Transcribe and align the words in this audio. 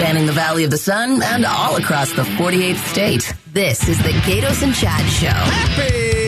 spanning 0.00 0.24
the 0.24 0.32
Valley 0.32 0.64
of 0.64 0.70
the 0.70 0.78
Sun 0.78 1.22
and 1.22 1.44
all 1.44 1.76
across 1.76 2.10
the 2.12 2.22
48th 2.22 2.82
state. 2.88 3.34
This 3.52 3.86
is 3.86 3.98
the 3.98 4.12
Gaydos 4.24 4.62
and 4.62 4.74
Chad 4.74 5.04
Show. 5.10 5.28
Happy, 5.28 6.19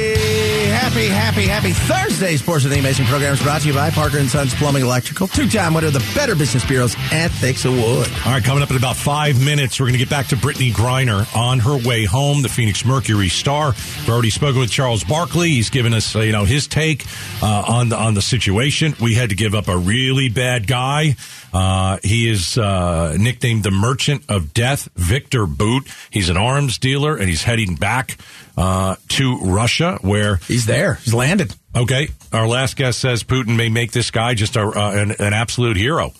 happy, 0.92 1.08
happy, 1.08 1.46
happy 1.46 1.72
Thursday. 1.72 2.36
Sports 2.36 2.64
with 2.64 2.72
the 2.74 2.78
Amazing 2.78 3.06
Program 3.06 3.32
is 3.32 3.42
brought 3.42 3.62
to 3.62 3.68
you 3.68 3.72
by 3.72 3.88
Parker 3.88 4.18
and 4.18 4.28
Sons 4.28 4.54
Plumbing 4.54 4.82
Electrical. 4.82 5.26
Two-time 5.26 5.72
winner 5.72 5.86
of 5.86 5.94
the 5.94 6.06
Better 6.14 6.34
Business 6.34 6.66
Bureau's 6.66 6.94
Ethics 7.10 7.64
Award. 7.64 8.08
All 8.26 8.32
right, 8.32 8.44
coming 8.44 8.62
up 8.62 8.70
in 8.70 8.76
about 8.76 8.96
five 8.96 9.42
minutes, 9.42 9.80
we're 9.80 9.86
going 9.86 9.94
to 9.94 9.98
get 9.98 10.10
back 10.10 10.26
to 10.26 10.36
Brittany 10.36 10.70
Griner 10.70 11.34
on 11.34 11.60
her 11.60 11.78
way 11.78 12.04
home, 12.04 12.42
the 12.42 12.50
Phoenix 12.50 12.84
Mercury 12.84 13.30
star. 13.30 13.68
We've 13.68 14.10
already 14.10 14.28
spoken 14.28 14.60
with 14.60 14.70
Charles 14.70 15.02
Barkley. 15.02 15.48
He's 15.48 15.70
given 15.70 15.94
us, 15.94 16.14
uh, 16.14 16.20
you 16.20 16.32
know, 16.32 16.44
his 16.44 16.66
take 16.66 17.06
uh, 17.42 17.64
on 17.66 17.88
the 17.88 17.96
on 17.96 18.12
the 18.12 18.22
situation. 18.22 18.94
We 19.00 19.14
had 19.14 19.30
to 19.30 19.34
give 19.34 19.54
up 19.54 19.68
a 19.68 19.78
really 19.78 20.28
bad 20.28 20.66
guy. 20.66 21.16
Uh, 21.54 21.98
he 22.02 22.28
is 22.28 22.58
uh, 22.58 23.16
nicknamed 23.18 23.62
the 23.62 23.70
Merchant 23.70 24.24
of 24.28 24.52
Death, 24.52 24.88
Victor 24.94 25.46
Bout. 25.46 25.84
He's 26.10 26.28
an 26.28 26.36
arms 26.36 26.76
dealer, 26.76 27.16
and 27.16 27.28
he's 27.28 27.44
heading 27.44 27.76
back 27.76 28.18
uh, 28.56 28.96
to 29.08 29.38
Russia, 29.38 29.98
where 30.02 30.36
He's 30.36 30.66
there. 30.66 30.94
He's 30.94 31.14
landed. 31.14 31.54
okay, 31.74 32.08
our 32.32 32.46
last 32.46 32.76
guest 32.76 32.98
says 32.98 33.22
Putin 33.24 33.56
may 33.56 33.68
make 33.68 33.92
this 33.92 34.10
guy 34.10 34.34
just 34.34 34.56
a, 34.56 34.62
uh, 34.62 34.92
an, 34.92 35.10
an 35.18 35.32
absolute 35.32 35.76
hero. 35.76 36.12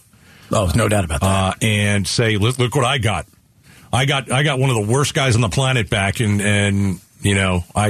Oh, 0.50 0.70
no 0.74 0.88
doubt 0.88 1.04
about 1.04 1.20
that. 1.20 1.26
uh, 1.26 1.54
and 1.62 2.06
say, 2.06 2.36
look, 2.36 2.58
look 2.58 2.74
what 2.74 2.84
I 2.84 2.98
got. 2.98 3.26
I 3.92 4.04
got 4.06 4.30
I 4.30 4.42
got 4.42 4.58
one 4.58 4.70
of 4.70 4.76
the 4.76 4.92
worst 4.92 5.12
guys 5.14 5.34
on 5.34 5.40
the 5.42 5.48
planet 5.50 5.90
back, 5.90 6.20
and 6.20 6.40
and 6.40 7.00
you 7.20 7.34
know 7.34 7.64
I 7.74 7.86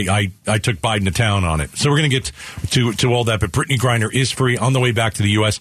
I, 0.47 0.53
I 0.55 0.59
took 0.59 0.77
Biden 0.77 1.05
to 1.05 1.11
town 1.13 1.45
on 1.45 1.61
it. 1.61 1.77
So 1.77 1.91
we're 1.91 1.97
gonna 1.99 2.09
get 2.09 2.33
to 2.71 2.93
to 2.95 3.15
all 3.15 3.25
that. 3.25 3.39
But 3.41 3.53
Brittany 3.53 3.79
Griner 3.79 4.13
is 4.13 4.31
free 4.33 4.57
on 4.59 4.73
the 4.73 4.81
way 4.81 4.91
back 4.93 5.15
to 5.15 5.23
the 5.23 5.31
U.S. 5.31 5.61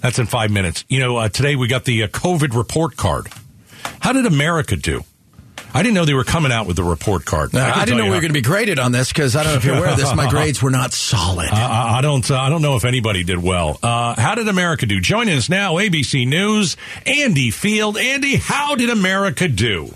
That's 0.00 0.18
in 0.18 0.26
five 0.26 0.50
minutes. 0.50 0.84
You 0.88 0.98
know, 1.00 1.16
uh, 1.16 1.28
today 1.28 1.54
we 1.56 1.68
got 1.68 1.84
the 1.84 2.02
uh, 2.02 2.08
COVID 2.08 2.56
report 2.56 2.96
card. 2.96 3.28
How 4.00 4.12
did 4.12 4.26
America 4.26 4.76
do? 4.76 5.02
I 5.74 5.82
didn't 5.82 5.94
know 5.94 6.04
they 6.04 6.14
were 6.14 6.24
coming 6.24 6.50
out 6.52 6.66
with 6.66 6.76
the 6.76 6.82
report 6.84 7.24
card. 7.24 7.52
Now, 7.52 7.72
can 7.72 7.80
I, 7.82 7.84
didn't 7.84 7.98
know 7.98 8.04
you 8.04 8.10
we 8.10 8.16
were 8.16 8.20
going 8.22 8.32
to 8.32 8.38
be 8.38 8.42
graded 8.42 8.78
on 8.78 8.92
this 8.92 9.08
because 9.12 9.36
I 9.36 9.42
don't 9.44 9.52
know 9.52 9.58
if 9.58 9.64
you're 9.64 9.76
aware 9.76 9.90
of 9.90 9.96
this. 9.96 10.14
My 10.14 10.28
grades 10.30 10.62
were 10.62 10.70
not 10.70 10.92
solid. 10.92 11.48
I, 11.50 11.60
I- 11.94 11.98
I 11.98 12.00
don't. 12.00 12.28
Uh, 12.30 12.38
I 12.38 12.48
don't 12.48 12.62
know 12.62 12.76
if 12.76 12.84
anybody 12.84 13.24
did 13.24 13.38
well. 13.42 13.78
Uh, 13.82 14.14
how 14.20 14.34
did 14.34 14.48
America 14.48 14.86
do? 14.86 15.00
Joining 15.00 15.36
us 15.36 15.48
now, 15.48 15.74
ABC 15.74 16.26
News, 16.26 16.76
Andy 17.06 17.50
Field. 17.50 17.96
Andy, 17.98 18.36
how 18.36 18.74
did 18.76 18.90
America 18.90 19.48
do? 19.48 19.94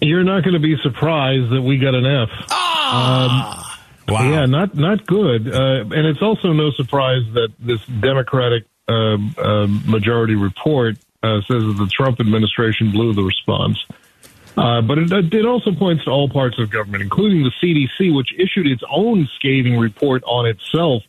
You're 0.00 0.24
not 0.24 0.42
going 0.44 0.54
to 0.54 0.60
be 0.60 0.76
surprised 0.82 1.50
that 1.52 1.62
we 1.62 1.78
got 1.78 1.94
an 1.94 2.04
F. 2.06 2.28
Ah, 2.50 3.62
Wow. 4.08 4.30
Yeah, 4.30 4.46
not 4.46 4.74
not 4.76 5.04
good. 5.04 5.52
Uh, 5.52 5.80
and 5.90 6.06
it's 6.06 6.22
also 6.22 6.52
no 6.52 6.70
surprise 6.70 7.22
that 7.34 7.48
this 7.58 7.84
Democratic 7.86 8.64
uh, 8.88 9.16
uh, 9.36 9.66
majority 9.84 10.36
report 10.36 10.96
uh, 11.24 11.40
says 11.40 11.62
that 11.64 11.74
the 11.78 11.88
Trump 11.92 12.20
administration 12.20 12.92
blew 12.92 13.14
the 13.14 13.22
response. 13.24 13.76
Uh, 14.56 14.80
but 14.80 14.98
it, 14.98 15.34
it 15.34 15.44
also 15.44 15.72
points 15.72 16.04
to 16.04 16.10
all 16.10 16.28
parts 16.28 16.58
of 16.58 16.70
government, 16.70 17.02
including 17.02 17.42
the 17.42 17.52
CDC, 17.62 18.14
which 18.14 18.32
issued 18.38 18.66
its 18.66 18.82
own 18.90 19.28
scathing 19.34 19.78
report 19.78 20.22
on 20.24 20.46
itself 20.46 21.02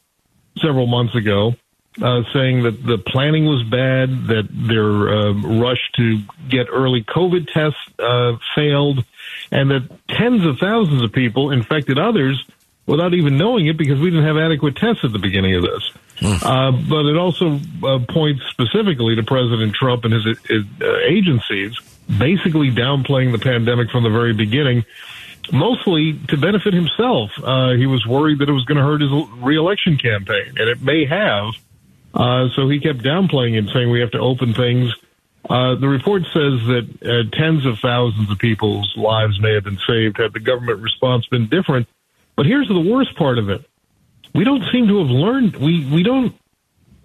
several 0.57 0.85
months 0.85 1.15
ago, 1.15 1.55
uh, 2.01 2.23
saying 2.33 2.63
that 2.63 2.83
the 2.83 2.97
planning 2.97 3.45
was 3.45 3.63
bad, 3.63 4.27
that 4.27 4.47
their 4.51 5.09
uh, 5.09 5.59
rush 5.59 5.91
to 5.95 6.19
get 6.49 6.67
early 6.69 7.03
COVID 7.03 7.51
tests 7.51 7.79
uh, 7.99 8.37
failed, 8.53 9.05
and 9.51 9.71
that 9.71 9.89
tens 10.09 10.45
of 10.45 10.59
thousands 10.59 11.01
of 11.01 11.13
people 11.13 11.51
infected 11.51 11.97
others 11.97 12.43
without 12.85 13.13
even 13.13 13.37
knowing 13.37 13.67
it 13.67 13.77
because 13.77 13.99
we 13.99 14.09
didn't 14.09 14.25
have 14.25 14.37
adequate 14.37 14.75
tests 14.75 15.03
at 15.03 15.13
the 15.13 15.19
beginning 15.19 15.55
of 15.55 15.61
this. 15.61 15.91
Uh, 16.43 16.71
but 16.71 17.05
it 17.05 17.15
also 17.15 17.59
uh, 17.83 17.99
points 18.09 18.41
specifically 18.49 19.15
to 19.15 19.23
President 19.23 19.73
Trump 19.73 20.03
and 20.03 20.13
his, 20.13 20.25
his 20.47 20.63
uh, 20.81 20.97
agencies 21.05 21.77
basically 22.07 22.71
downplaying 22.71 23.31
the 23.31 23.39
pandemic 23.39 23.89
from 23.91 24.03
the 24.03 24.09
very 24.09 24.33
beginning, 24.33 24.85
mostly 25.51 26.19
to 26.29 26.37
benefit 26.37 26.73
himself. 26.73 27.31
Uh, 27.41 27.71
he 27.73 27.85
was 27.85 28.05
worried 28.05 28.39
that 28.39 28.49
it 28.49 28.53
was 28.53 28.65
going 28.65 28.77
to 28.77 28.83
hurt 28.83 29.01
his 29.01 29.11
reelection 29.41 29.97
campaign, 29.97 30.55
and 30.57 30.69
it 30.69 30.81
may 30.81 31.05
have. 31.05 31.53
Uh, 32.13 32.49
so 32.55 32.67
he 32.69 32.79
kept 32.79 32.99
downplaying 32.99 33.57
it, 33.57 33.71
saying 33.73 33.89
we 33.89 33.99
have 33.99 34.11
to 34.11 34.19
open 34.19 34.53
things. 34.53 34.93
Uh, 35.49 35.75
the 35.75 35.87
report 35.87 36.23
says 36.23 36.59
that 36.67 36.87
uh, 37.03 37.37
tens 37.37 37.65
of 37.65 37.79
thousands 37.79 38.29
of 38.29 38.37
people's 38.37 38.91
lives 38.97 39.39
may 39.39 39.53
have 39.53 39.63
been 39.63 39.79
saved 39.87 40.17
had 40.17 40.33
the 40.33 40.39
government 40.39 40.81
response 40.81 41.25
been 41.27 41.47
different. 41.47 41.87
But 42.35 42.45
here's 42.45 42.67
the 42.67 42.79
worst 42.79 43.15
part 43.15 43.37
of 43.37 43.49
it: 43.49 43.65
we 44.33 44.43
don't 44.43 44.63
seem 44.71 44.87
to 44.87 44.99
have 44.99 45.09
learned. 45.09 45.55
We 45.55 45.85
we 45.85 46.03
don't. 46.03 46.33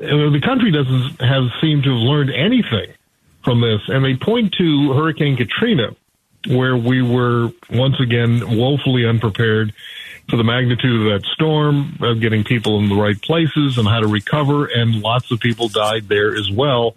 Uh, 0.01 0.31
the 0.31 0.41
country 0.43 0.73
doesn't 0.73 1.21
have 1.21 1.45
seemed 1.61 1.85
to 1.85 1.91
have 1.91 2.01
learned 2.01 2.31
anything 2.31 2.93
from 3.45 3.61
this, 3.61 3.81
and 3.89 4.05
they 4.05 4.17
point 4.17 4.55
to 4.59 4.93
Hurricane 4.93 5.37
Katrina, 5.37 5.95
where 6.49 6.77
we 6.77 7.03
were 7.03 7.51
once 7.71 8.01
again 8.01 8.57
woefully 8.57 9.07
unprepared 9.07 9.73
for 10.29 10.37
the 10.37 10.45
magnitude 10.45 11.07
of 11.07 11.13
that 11.13 11.29
storm, 11.33 11.99
of 12.01 12.21
getting 12.21 12.45
people 12.45 12.79
in 12.79 12.89
the 12.89 12.95
right 12.95 13.21
places 13.21 13.79
and 13.79 13.89
how 13.89 14.01
to 14.01 14.07
recover, 14.07 14.67
and 14.67 15.03
lots 15.03 15.31
of 15.31 15.41
people 15.41 15.69
died 15.69 16.09
there 16.09 16.35
as 16.35 16.51
well. 16.51 16.97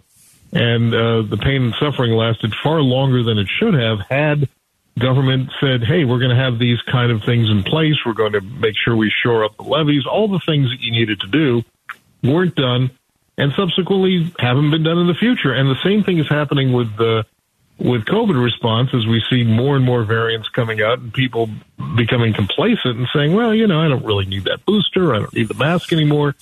And 0.52 0.94
uh, 0.94 1.22
the 1.22 1.36
pain 1.36 1.62
and 1.62 1.74
suffering 1.78 2.12
lasted 2.12 2.54
far 2.62 2.80
longer 2.80 3.22
than 3.22 3.38
it 3.38 3.48
should 3.58 3.74
have 3.74 3.98
had 4.08 4.48
government 4.98 5.50
said, 5.60 5.84
hey, 5.84 6.04
we're 6.04 6.18
going 6.18 6.34
to 6.34 6.42
have 6.42 6.58
these 6.58 6.80
kind 6.90 7.12
of 7.12 7.22
things 7.22 7.50
in 7.50 7.62
place. 7.62 7.96
We're 8.04 8.14
going 8.14 8.32
to 8.32 8.40
make 8.40 8.74
sure 8.82 8.96
we 8.96 9.12
shore 9.22 9.44
up 9.44 9.56
the 9.56 9.64
levees. 9.64 10.06
All 10.06 10.28
the 10.28 10.40
things 10.46 10.70
that 10.70 10.80
you 10.80 10.92
needed 10.92 11.20
to 11.20 11.26
do 11.26 11.62
weren't 12.22 12.54
done 12.54 12.90
and 13.38 13.52
subsequently 13.56 14.32
haven't 14.38 14.70
been 14.70 14.82
done 14.82 14.98
in 14.98 15.06
the 15.06 15.14
future. 15.14 15.52
And 15.52 15.68
the 15.68 15.80
same 15.84 16.04
thing 16.04 16.18
is 16.18 16.28
happening 16.28 16.72
with 16.72 16.96
the 16.96 17.24
with 17.78 18.06
COVID 18.06 18.42
response 18.42 18.90
as 18.94 19.06
we 19.06 19.22
see 19.28 19.44
more 19.44 19.76
and 19.76 19.84
more 19.84 20.02
variants 20.04 20.48
coming 20.48 20.80
out 20.80 20.98
and 20.98 21.12
people 21.12 21.50
becoming 21.94 22.32
complacent 22.32 22.96
and 22.96 23.06
saying, 23.14 23.34
well, 23.34 23.54
you 23.54 23.66
know, 23.66 23.80
I 23.80 23.88
don't 23.88 24.04
really 24.04 24.24
need 24.24 24.44
that 24.44 24.64
booster. 24.64 25.14
I 25.14 25.18
don't 25.18 25.34
need 25.34 25.48
the 25.48 25.54
mask 25.54 25.92
anymore. 25.92 26.34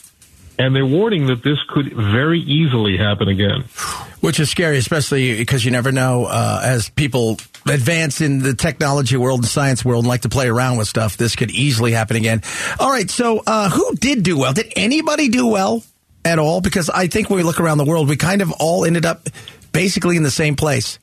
And 0.60 0.76
they're 0.76 0.86
warning 0.86 1.26
that 1.26 1.42
this 1.42 1.58
could 1.68 1.92
very 1.92 2.38
easily 2.38 2.96
happen 2.96 3.26
again. 3.26 3.62
Which 4.20 4.38
is 4.38 4.48
scary, 4.48 4.78
especially 4.78 5.36
because 5.36 5.64
you 5.64 5.72
never 5.72 5.90
know 5.90 6.26
uh, 6.26 6.60
as 6.62 6.88
people 6.90 7.38
advance 7.68 8.20
in 8.20 8.38
the 8.38 8.54
technology 8.54 9.16
world 9.16 9.40
and 9.40 9.48
science 9.48 9.84
world 9.84 10.04
and 10.04 10.08
like 10.08 10.20
to 10.20 10.28
play 10.28 10.48
around 10.48 10.78
with 10.78 10.86
stuff, 10.86 11.16
this 11.16 11.34
could 11.34 11.50
easily 11.50 11.90
happen 11.90 12.16
again. 12.16 12.42
All 12.78 12.90
right, 12.90 13.10
so 13.10 13.42
uh, 13.44 13.68
who 13.68 13.96
did 13.96 14.22
do 14.22 14.38
well? 14.38 14.52
Did 14.52 14.72
anybody 14.76 15.28
do 15.28 15.48
well 15.48 15.82
at 16.24 16.38
all? 16.38 16.60
Because 16.60 16.90
I 16.90 17.06
think 17.06 17.30
when 17.30 17.38
we 17.38 17.42
look 17.42 17.60
around 17.60 17.78
the 17.78 17.84
world, 17.84 18.08
we 18.08 18.16
kind 18.16 18.42
of 18.42 18.52
all 18.52 18.84
ended 18.84 19.04
up 19.04 19.28
basically 19.72 20.16
in 20.16 20.22
the 20.22 20.30
same 20.30 20.56
place. 20.56 20.98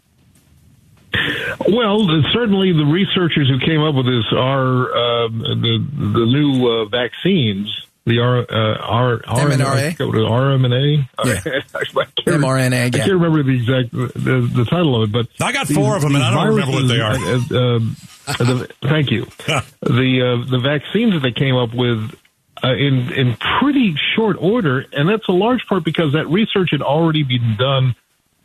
Well, 1.67 2.07
certainly 2.33 2.71
the 2.71 2.85
researchers 2.85 3.49
who 3.49 3.59
came 3.59 3.81
up 3.81 3.95
with 3.95 4.05
this 4.05 4.25
are 4.33 5.25
um, 5.25 5.39
the 5.39 5.85
the 5.97 6.25
new 6.25 6.67
uh, 6.67 6.85
vaccines, 6.85 7.69
the 8.05 8.19
R, 8.19 8.39
uh, 8.39 8.77
R, 8.79 9.19
mRNA? 9.19 9.97
RMNA. 9.97 11.09
Yeah. 11.25 11.31
I 11.75 11.83
can't- 12.15 12.41
mRNA, 12.41 12.85
I 12.85 12.89
can't 12.89 13.11
remember 13.11 13.43
the 13.43 13.55
exact 13.55 13.91
the, 13.91 14.49
the 14.53 14.65
title 14.65 15.03
of 15.03 15.09
it, 15.09 15.11
but 15.11 15.45
I 15.45 15.51
got 15.51 15.67
four 15.67 15.97
of 15.97 16.01
them, 16.01 16.15
and 16.15 16.23
I 16.23 16.33
don't 16.33 16.55
remember 16.55 16.73
what 16.73 16.87
they 16.87 17.01
are. 17.01 17.11
uh, 17.15 17.75
um, 17.75 17.95
uh, 18.27 18.33
the, 18.37 18.69
thank 18.81 19.11
you. 19.11 19.25
the 19.81 20.41
uh, 20.45 20.49
the 20.49 20.59
vaccines 20.63 21.13
that 21.13 21.21
they 21.23 21.31
came 21.33 21.55
up 21.55 21.73
with 21.73 22.15
uh, 22.63 22.73
in 22.73 23.11
in 23.13 23.35
pretty 23.59 23.95
short 24.15 24.37
order, 24.39 24.85
and 24.93 25.09
that's 25.09 25.27
a 25.27 25.33
large 25.33 25.65
part 25.67 25.83
because 25.83 26.13
that 26.13 26.27
research 26.27 26.69
had 26.71 26.81
already 26.81 27.23
been 27.23 27.55
done 27.57 27.95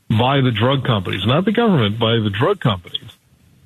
by 0.09 0.41
the 0.41 0.50
drug 0.50 0.84
companies, 0.84 1.27
not 1.27 1.44
the 1.44 1.53
government, 1.53 1.99
by 1.99 2.19
the 2.19 2.31
drug 2.31 2.60
companies. 2.60 3.10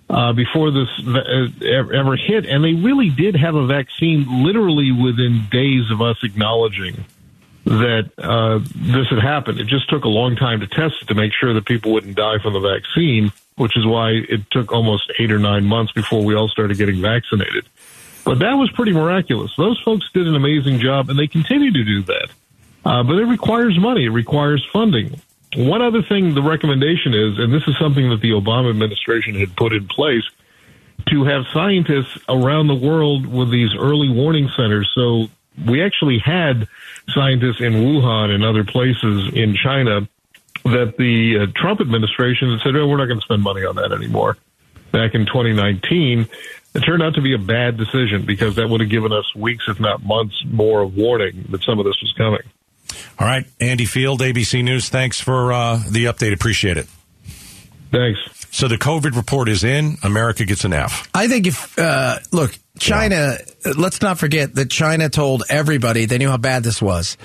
Uh, 0.08 0.32
before 0.32 0.72
this 0.72 0.88
uh, 1.06 1.46
ever 1.64 2.16
hit, 2.16 2.44
and 2.44 2.64
they 2.64 2.72
really 2.72 3.10
did 3.10 3.36
have 3.36 3.54
a 3.54 3.64
vaccine 3.64 4.42
literally 4.42 4.90
within 4.90 5.46
days 5.52 5.88
of 5.92 6.02
us 6.02 6.16
acknowledging 6.24 7.04
that 7.64 8.10
uh, 8.18 8.58
this 8.74 9.08
had 9.08 9.20
happened. 9.20 9.60
It 9.60 9.68
just 9.68 9.88
took 9.88 10.02
a 10.02 10.08
long 10.08 10.34
time 10.34 10.58
to 10.60 10.66
test 10.66 10.96
it 11.02 11.08
to 11.08 11.14
make 11.14 11.32
sure 11.32 11.54
that 11.54 11.64
people 11.64 11.92
wouldn't 11.92 12.16
die 12.16 12.38
from 12.42 12.54
the 12.54 12.58
vaccine, 12.58 13.30
which 13.54 13.76
is 13.76 13.86
why 13.86 14.10
it 14.10 14.50
took 14.50 14.72
almost 14.72 15.12
eight 15.20 15.30
or 15.30 15.38
nine 15.38 15.64
months 15.64 15.92
before 15.92 16.24
we 16.24 16.34
all 16.34 16.48
started 16.48 16.76
getting 16.76 17.00
vaccinated. 17.00 17.66
But 18.24 18.40
that 18.40 18.54
was 18.54 18.70
pretty 18.72 18.92
miraculous. 18.92 19.52
Those 19.56 19.80
folks 19.80 20.08
did 20.12 20.26
an 20.26 20.34
amazing 20.34 20.78
job, 20.78 21.10
and 21.10 21.18
they 21.18 21.26
continue 21.26 21.72
to 21.72 21.84
do 21.84 22.02
that. 22.02 22.28
Uh, 22.84 23.02
but 23.02 23.16
it 23.16 23.24
requires 23.24 23.78
money. 23.78 24.06
It 24.06 24.10
requires 24.10 24.66
funding. 24.72 25.20
One 25.56 25.82
other 25.82 26.02
thing 26.02 26.34
the 26.34 26.42
recommendation 26.42 27.12
is, 27.12 27.38
and 27.38 27.52
this 27.52 27.66
is 27.66 27.76
something 27.78 28.08
that 28.10 28.20
the 28.20 28.30
Obama 28.30 28.70
administration 28.70 29.34
had 29.34 29.56
put 29.56 29.72
in 29.72 29.88
place, 29.88 30.22
to 31.08 31.24
have 31.24 31.44
scientists 31.52 32.18
around 32.28 32.68
the 32.68 32.74
world 32.74 33.26
with 33.26 33.50
these 33.50 33.74
early 33.74 34.08
warning 34.08 34.48
centers. 34.56 34.90
So 34.94 35.26
we 35.66 35.82
actually 35.82 36.18
had 36.18 36.68
scientists 37.08 37.60
in 37.60 37.72
Wuhan 37.72 38.30
and 38.30 38.44
other 38.44 38.64
places 38.64 39.32
in 39.34 39.54
China 39.54 40.08
that 40.64 40.94
the 40.98 41.38
uh, 41.38 41.46
Trump 41.54 41.80
administration 41.80 42.58
said, 42.62 42.76
oh, 42.76 42.86
we're 42.86 42.98
not 42.98 43.06
going 43.06 43.18
to 43.18 43.24
spend 43.24 43.42
money 43.42 43.64
on 43.64 43.76
that 43.76 43.92
anymore. 43.92 44.36
Back 44.92 45.14
in 45.14 45.26
2019, 45.26 46.28
it 46.74 46.80
turned 46.80 47.02
out 47.02 47.14
to 47.14 47.20
be 47.20 47.34
a 47.34 47.38
bad 47.38 47.76
decision 47.76 48.24
because 48.24 48.56
that 48.56 48.68
would 48.68 48.80
have 48.80 48.90
given 48.90 49.12
us 49.12 49.34
weeks, 49.34 49.64
if 49.68 49.80
not 49.80 50.02
months, 50.02 50.42
more 50.46 50.82
of 50.82 50.96
warning 50.96 51.46
that 51.50 51.62
some 51.62 51.78
of 51.78 51.84
this 51.84 52.00
was 52.00 52.12
coming. 52.16 52.40
All 53.18 53.26
right, 53.26 53.46
Andy 53.60 53.84
Field, 53.84 54.20
ABC 54.20 54.64
News. 54.64 54.88
Thanks 54.88 55.20
for 55.20 55.52
uh, 55.52 55.76
the 55.88 56.06
update. 56.06 56.32
Appreciate 56.32 56.76
it. 56.76 56.86
Thanks. 57.90 58.20
So 58.52 58.68
the 58.68 58.76
COVID 58.76 59.16
report 59.16 59.48
is 59.48 59.64
in. 59.64 59.96
America 60.02 60.44
gets 60.44 60.64
an 60.64 60.72
F. 60.72 61.08
I 61.14 61.28
think 61.28 61.46
if 61.46 61.78
uh, 61.78 62.18
look, 62.32 62.56
China. 62.78 63.36
uh 63.64 63.74
Let's 63.76 64.00
not 64.00 64.18
forget 64.18 64.54
that 64.54 64.70
China 64.70 65.08
told 65.08 65.44
everybody 65.48 66.06
they 66.06 66.18
knew 66.18 66.30
how 66.30 66.38
bad 66.38 66.62
this 66.62 66.80
was. 66.80 67.16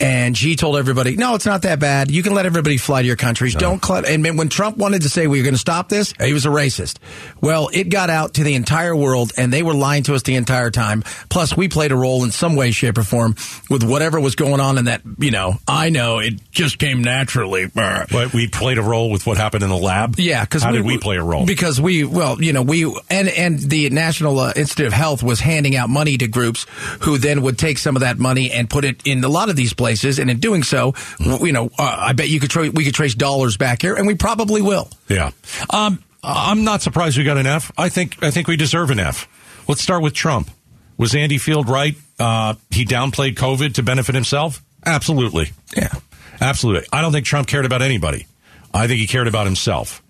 And 0.00 0.36
she 0.36 0.56
told 0.56 0.78
everybody, 0.78 1.16
no, 1.16 1.34
it's 1.34 1.44
not 1.44 1.62
that 1.62 1.78
bad. 1.78 2.10
You 2.10 2.22
can 2.22 2.34
let 2.34 2.46
everybody 2.46 2.78
fly 2.78 3.02
to 3.02 3.06
your 3.06 3.16
countries. 3.16 3.54
Don't 3.54 3.84
cl-. 3.84 4.06
And 4.06 4.24
when 4.38 4.48
Trump 4.48 4.78
wanted 4.78 5.02
to 5.02 5.10
say 5.10 5.26
we 5.26 5.40
are 5.40 5.42
going 5.44 5.54
to 5.54 5.60
stop 5.60 5.90
this, 5.90 6.14
he 6.18 6.32
was 6.32 6.46
a 6.46 6.48
racist. 6.48 6.96
Well, 7.40 7.68
it 7.72 7.90
got 7.90 8.08
out 8.08 8.34
to 8.34 8.44
the 8.44 8.54
entire 8.54 8.96
world, 8.96 9.32
and 9.36 9.52
they 9.52 9.62
were 9.62 9.74
lying 9.74 10.04
to 10.04 10.14
us 10.14 10.22
the 10.22 10.36
entire 10.36 10.70
time. 10.70 11.02
Plus, 11.28 11.56
we 11.56 11.68
played 11.68 11.92
a 11.92 11.96
role 11.96 12.24
in 12.24 12.30
some 12.30 12.56
way, 12.56 12.70
shape, 12.70 12.96
or 12.96 13.02
form 13.02 13.36
with 13.68 13.84
whatever 13.84 14.18
was 14.18 14.36
going 14.36 14.60
on 14.60 14.78
in 14.78 14.86
that. 14.86 15.02
You 15.18 15.30
know, 15.30 15.54
I 15.68 15.90
know 15.90 16.18
it 16.18 16.40
just 16.50 16.78
came 16.78 17.02
naturally. 17.02 17.66
But 17.66 18.32
we 18.32 18.48
played 18.48 18.78
a 18.78 18.82
role 18.82 19.10
with 19.10 19.26
what 19.26 19.36
happened 19.36 19.64
in 19.64 19.68
the 19.68 19.76
lab. 19.76 20.18
Yeah, 20.18 20.44
because 20.44 20.62
how 20.62 20.72
did 20.72 20.84
we 20.84 20.96
play 20.98 21.16
a 21.16 21.22
role? 21.22 21.44
Because 21.44 21.80
we, 21.80 22.04
well, 22.04 22.42
you 22.42 22.52
know, 22.52 22.62
we 22.62 22.84
and 23.10 23.28
and 23.28 23.58
the 23.58 23.90
National 23.90 24.38
uh, 24.38 24.52
Institute 24.56 24.86
of 24.86 24.92
Health 24.92 25.22
was 25.22 25.40
handing 25.40 25.76
out 25.76 25.90
money 25.90 26.16
to 26.16 26.26
groups 26.26 26.64
who 27.00 27.18
then 27.18 27.42
would 27.42 27.58
take 27.58 27.76
some 27.76 27.96
of 27.96 28.00
that 28.00 28.18
money 28.18 28.50
and 28.50 28.70
put 28.70 28.84
it 28.86 29.02
in 29.04 29.22
a 29.24 29.28
lot 29.28 29.50
of 29.50 29.56
these 29.56 29.74
places, 29.74 29.89
and 30.18 30.30
in 30.30 30.40
doing 30.40 30.62
so, 30.62 30.94
you 31.18 31.52
know, 31.52 31.70
uh, 31.78 31.96
I 32.00 32.12
bet 32.12 32.28
you 32.28 32.40
could 32.40 32.50
tra- 32.50 32.70
we 32.70 32.84
could 32.84 32.94
trace 32.94 33.14
dollars 33.14 33.56
back 33.56 33.82
here, 33.82 33.94
and 33.94 34.06
we 34.06 34.14
probably 34.14 34.62
will. 34.62 34.88
Yeah. 35.08 35.30
Um, 35.70 36.02
I'm 36.22 36.64
not 36.64 36.82
surprised 36.82 37.16
we 37.16 37.24
got 37.24 37.38
an 37.38 37.46
F. 37.46 37.72
I 37.78 37.88
think 37.88 38.22
I 38.22 38.30
think 38.30 38.48
we 38.48 38.56
deserve 38.56 38.90
an 38.90 39.00
F. 39.00 39.28
Let's 39.68 39.82
start 39.82 40.02
with 40.02 40.14
Trump. 40.14 40.50
Was 40.96 41.14
Andy 41.14 41.38
Field 41.38 41.68
right? 41.68 41.94
Uh, 42.18 42.54
he 42.70 42.84
downplayed 42.84 43.34
COVID 43.34 43.74
to 43.74 43.82
benefit 43.82 44.14
himself. 44.14 44.62
Absolutely. 44.84 45.52
Yeah. 45.76 45.92
Absolutely. 46.40 46.86
I 46.92 47.00
don't 47.00 47.12
think 47.12 47.26
Trump 47.26 47.48
cared 47.48 47.64
about 47.64 47.82
anybody. 47.82 48.26
I 48.72 48.86
think 48.86 49.00
he 49.00 49.06
cared 49.06 49.28
about 49.28 49.46
himself. 49.46 50.02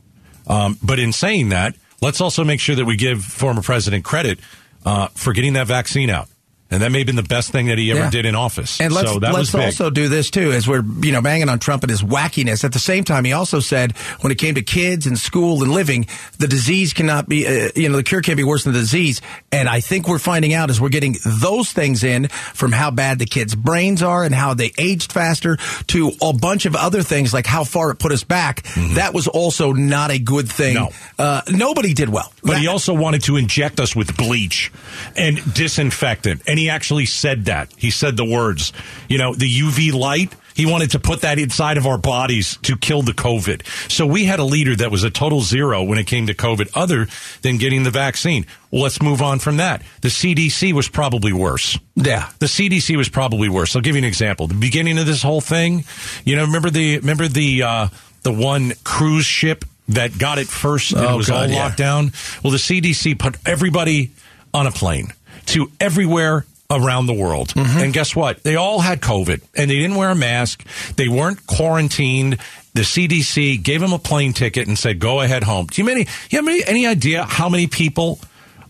Um, 0.47 0.79
but 0.83 0.99
in 0.99 1.13
saying 1.13 1.51
that, 1.51 1.77
let's 2.01 2.21
also 2.21 2.45
make 2.45 2.61
sure 2.61 2.75
that 2.75 2.85
we 2.85 2.97
give 2.97 3.25
former 3.25 3.63
president 3.63 4.05
credit 4.05 4.39
uh, 4.85 5.09
for 5.09 5.33
getting 5.33 5.53
that 5.55 5.67
vaccine 5.67 6.11
out. 6.11 6.29
And 6.71 6.83
that 6.83 6.91
may 6.93 6.99
have 6.99 7.07
been 7.07 7.17
the 7.17 7.23
best 7.23 7.51
thing 7.51 7.67
that 7.67 7.79
he 7.79 7.91
ever 7.91 8.01
Yeah. 8.01 8.11
did 8.11 8.27
in 8.27 8.35
office. 8.35 8.81
And 8.81 8.93
let's 8.93 9.11
so 9.11 9.19
that 9.19 9.33
let's 9.33 9.55
also 9.55 9.91
do 9.91 10.09
this 10.09 10.31
too, 10.31 10.53
as 10.53 10.69
we're 10.69 10.85
you 11.03 11.13
know 11.13 11.21
banging 11.21 11.49
on 11.49 11.59
Trump 11.59 11.83
and 11.83 11.91
his 11.91 12.03
wackiness. 12.03 12.63
At 12.65 12.73
the 12.73 12.79
same 12.79 13.05
time, 13.05 13.25
he 13.25 13.33
also 13.33 13.61
said 13.61 13.93
when 14.21 14.31
it 14.31 14.39
came 14.39 14.55
to 14.55 14.63
kids 14.63 15.07
and 15.07 15.19
school 15.19 15.63
and 15.63 15.73
living, 15.73 16.07
the 16.39 16.47
disease 16.47 16.93
cannot 16.93 17.29
be 17.29 17.47
uh, 17.47 17.71
you 17.75 17.89
know 17.89 17.97
the 17.97 18.03
cure 18.03 18.21
can't 18.23 18.37
be 18.37 18.45
worse 18.45 18.65
than 18.65 18.73
the 18.73 18.79
disease. 18.79 19.21
And 19.51 19.69
I 19.69 19.81
think 19.81 20.07
we're 20.07 20.19
finding 20.21 20.55
out 20.55 20.71
as 20.71 20.81
we're 20.81 20.89
getting 20.91 21.17
those 21.25 21.73
things 21.73 22.05
in 22.05 22.29
from 22.29 22.73
how 22.73 22.91
bad 22.91 23.19
the 23.19 23.27
kids' 23.27 23.55
brains 23.55 24.03
are 24.03 24.25
and 24.25 24.35
how 24.35 24.55
they 24.55 24.73
aged 24.79 25.13
faster 25.13 25.57
to 25.89 26.13
a 26.23 26.33
bunch 26.33 26.67
of 26.67 26.77
other 26.77 27.03
things 27.03 27.35
like 27.35 27.47
how 27.47 27.65
far 27.65 27.91
it 27.91 27.97
put 27.97 28.13
us 28.13 28.23
back. 28.25 28.63
That 28.95 29.13
was 29.13 29.27
also 29.27 29.73
not 29.73 30.11
a 30.11 30.19
good 30.19 30.49
thing. 30.49 30.75
No. 30.75 30.91
Uh, 31.19 31.43
nobody 31.51 31.95
did 31.95 32.09
well. 32.09 32.33
But 32.43 32.59
he 32.59 32.69
also 32.69 32.95
wanted 32.95 33.23
to 33.25 33.37
inject 33.37 33.81
us 33.81 33.97
with 33.97 34.17
bleach 34.17 34.71
and 35.17 35.41
disinfectant. 35.55 36.43
And 36.47 36.60
he 36.61 36.71
actually 36.71 37.07
said 37.07 37.47
that. 37.47 37.73
He 37.77 37.91
said 37.91 38.17
the 38.17 38.25
words, 38.25 38.73
you 39.09 39.19
know, 39.19 39.35
the 39.35 39.51
UV 39.51 39.93
light. 39.93 40.33
He 40.55 40.67
wanted 40.67 40.91
to 40.91 40.99
put 40.99 41.23
that 41.23 41.39
inside 41.39 41.79
of 41.79 41.87
our 41.87 41.97
bodies 41.97 42.59
to 42.65 42.77
kill 42.77 43.01
the 43.03 43.13
COVID. 43.13 43.65
So 43.91 44.05
we 44.05 44.25
had 44.27 44.41
a 44.41 44.45
leader 44.45 44.77
that 44.77 44.91
was 44.91 45.05
a 45.05 45.11
total 45.11 45.41
zero 45.41 45.83
when 45.85 45.97
it 45.99 46.07
came 46.07 46.27
to 46.27 46.35
COVID, 46.35 46.71
other 46.75 47.07
than 47.43 47.57
getting 47.57 47.83
the 47.85 47.91
vaccine. 47.91 48.45
Well, 48.71 48.83
let's 48.83 49.01
move 49.01 49.23
on 49.23 49.39
from 49.39 49.57
that. 49.57 49.83
The 50.03 50.09
CDC 50.09 50.73
was 50.75 50.89
probably 50.89 51.33
worse. 51.33 51.79
yeah. 51.95 52.29
The 52.41 52.47
CDC 52.47 52.97
was 52.97 53.09
probably 53.09 53.49
worse. 53.49 53.75
I'll 53.75 53.81
give 53.83 53.95
you 53.95 54.01
an 54.01 54.05
example. 54.05 54.49
The 54.49 54.55
beginning 54.55 54.99
of 54.99 55.07
this 55.07 55.23
whole 55.23 55.41
thing, 55.41 55.85
you 56.25 56.37
know, 56.37 56.45
remember 56.45 56.69
the 56.69 56.99
remember 56.99 57.27
the 57.29 57.63
uh, 57.63 57.89
the 58.23 58.33
one 58.33 58.73
cruise 58.85 59.25
ship 59.27 59.65
that 59.89 60.19
got 60.19 60.39
it 60.39 60.47
first 60.49 60.93
and 60.93 61.01
Oh, 61.07 61.15
it 61.15 61.17
was 61.17 61.29
God, 61.29 61.49
all 61.49 61.55
yeah. 61.55 61.63
locked 61.65 61.79
down. 61.79 62.13
Well, 62.45 62.51
the 62.51 62.59
CDC 62.59 63.19
put 63.19 63.37
everybody 63.47 64.11
on 64.53 64.67
a 64.67 64.71
plane 64.73 65.13
to 65.47 65.71
everywhere 65.81 66.45
around 66.71 67.07
the 67.07 67.13
world. 67.13 67.49
Mm-hmm. 67.49 67.79
And 67.79 67.93
guess 67.93 68.15
what? 68.15 68.43
They 68.43 68.57
all 68.57 68.81
had 68.81 69.01
COVID 69.01 69.43
and 69.55 69.71
they 69.71 69.77
didn't 69.77 69.97
wear 69.97 70.11
a 70.11 70.15
mask. 70.15 70.65
They 70.97 71.09
weren't 71.09 71.47
quarantined. 71.47 72.39
The 72.75 72.83
CDC 72.83 73.63
gave 73.63 73.81
them 73.81 73.93
a 73.93 73.99
plane 73.99 74.33
ticket 74.33 74.69
and 74.69 74.79
said, 74.79 75.01
"Go 75.01 75.21
ahead 75.21 75.43
home." 75.43 75.67
Do 75.67 75.83
you 75.83 75.89
have 75.89 75.97
any, 75.97 76.07
you 76.31 76.39
have 76.39 76.47
any, 76.47 76.65
any 76.65 76.87
idea 76.87 77.25
how 77.25 77.49
many 77.49 77.67
people 77.67 78.21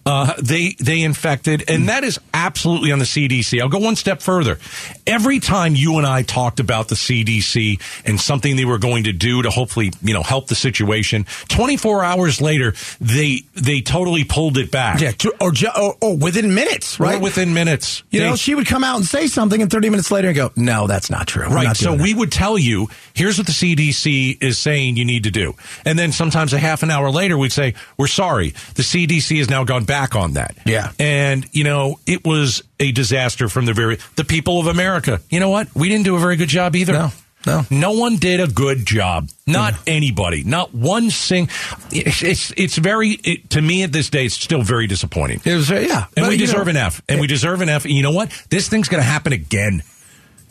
uh, 0.06 0.32
they 0.42 0.74
they 0.80 1.02
infected, 1.02 1.64
and 1.68 1.88
that 1.88 2.04
is 2.04 2.18
absolutely 2.32 2.90
on 2.90 2.98
the 2.98 3.04
CDC. 3.04 3.60
I'll 3.60 3.68
go 3.68 3.78
one 3.78 3.96
step 3.96 4.22
further. 4.22 4.58
Every 5.06 5.40
time 5.40 5.74
you 5.76 5.98
and 5.98 6.06
I 6.06 6.22
talked 6.22 6.58
about 6.58 6.88
the 6.88 6.94
CDC 6.94 7.80
and 8.06 8.18
something 8.20 8.56
they 8.56 8.64
were 8.64 8.78
going 8.78 9.04
to 9.04 9.12
do 9.12 9.42
to 9.42 9.50
hopefully 9.50 9.92
you 10.02 10.14
know 10.14 10.22
help 10.22 10.46
the 10.48 10.54
situation, 10.54 11.26
24 11.48 12.02
hours 12.02 12.40
later 12.40 12.74
they 13.00 13.42
they 13.54 13.82
totally 13.82 14.24
pulled 14.24 14.56
it 14.56 14.70
back. 14.70 15.00
Yeah, 15.00 15.12
or, 15.40 15.52
or, 15.76 15.96
or 16.00 16.16
within 16.16 16.54
minutes, 16.54 16.98
Right 16.98 17.14
right? 17.14 17.22
within 17.22 17.52
minutes. 17.54 18.02
You 18.10 18.20
They- 18.20 18.26
know, 18.30 18.36
she 18.36 18.54
would 18.54 18.66
come 18.66 18.82
out 18.84 18.96
and 18.96 19.04
say 19.04 19.26
something, 19.26 19.60
and 19.60 19.70
30 19.70 19.90
minutes 19.90 20.10
later, 20.10 20.28
and 20.28 20.36
go, 20.36 20.50
"No, 20.56 20.86
that's 20.86 21.10
not 21.10 21.26
true." 21.26 21.46
Right. 21.46 21.64
not 21.64 21.76
So 21.76 21.92
that." 21.94 22.02
we 22.02 22.14
would 22.14 22.32
tell 22.32 22.58
you, 22.58 22.88
here's 23.14 23.36
what 23.36 23.46
the 23.46 23.52
CDC 23.52 24.38
is 24.42 24.58
saying 24.58 24.96
you 24.96 25.04
need 25.04 25.24
to 25.24 25.30
do. 25.30 25.54
And 25.84 25.98
then 25.98 26.10
sometimes 26.12 26.52
a 26.52 26.58
half 26.58 26.82
an 26.82 26.90
hour 26.90 27.10
later, 27.10 27.36
we'd 27.36 27.52
say, 27.52 27.74
we're 27.96 28.06
sorry. 28.06 28.50
The 28.74 28.82
CDC 28.82 29.38
has 29.38 29.50
now 29.50 29.64
gone 29.64 29.84
back 29.90 30.14
on 30.14 30.34
that. 30.34 30.56
Yeah. 30.64 30.92
And, 31.00 31.44
you 31.50 31.64
know, 31.64 31.98
it 32.06 32.24
was 32.24 32.62
a 32.78 32.92
disaster 32.92 33.48
from 33.48 33.64
the 33.64 33.72
very, 33.72 33.98
the 34.14 34.24
people 34.24 34.60
of 34.60 34.68
America. 34.68 35.20
You 35.28 35.40
know 35.40 35.50
what? 35.50 35.74
We 35.74 35.88
didn't 35.88 36.04
do 36.04 36.14
a 36.14 36.20
very 36.20 36.36
good 36.36 36.48
job 36.48 36.76
either. 36.76 36.92
No. 36.92 37.10
No. 37.44 37.62
No 37.70 37.92
one 37.92 38.16
did 38.16 38.38
a 38.38 38.46
good 38.46 38.86
job. 38.86 39.30
Not 39.48 39.74
anybody. 39.88 40.44
Not 40.44 40.72
one 40.72 41.10
sing. 41.10 41.48
It's, 41.90 42.22
it's, 42.22 42.52
it's 42.56 42.76
very, 42.76 43.10
it, 43.24 43.50
to 43.50 43.60
me 43.60 43.82
at 43.82 43.90
this 43.90 44.10
day, 44.10 44.26
it's 44.26 44.34
still 44.34 44.62
very 44.62 44.86
disappointing. 44.86 45.40
It 45.44 45.54
was, 45.54 45.70
yeah, 45.70 46.04
And 46.16 46.24
But, 46.24 46.28
we 46.28 46.36
deserve 46.36 46.66
know, 46.66 46.70
an 46.70 46.76
F. 46.76 47.02
And 47.08 47.20
we 47.20 47.26
deserve 47.26 47.60
an 47.60 47.68
F. 47.68 47.84
And 47.84 47.94
you 47.94 48.02
know 48.04 48.12
what? 48.12 48.30
This 48.48 48.68
thing's 48.68 48.88
going 48.88 49.02
to 49.02 49.08
happen 49.08 49.32
again. 49.32 49.82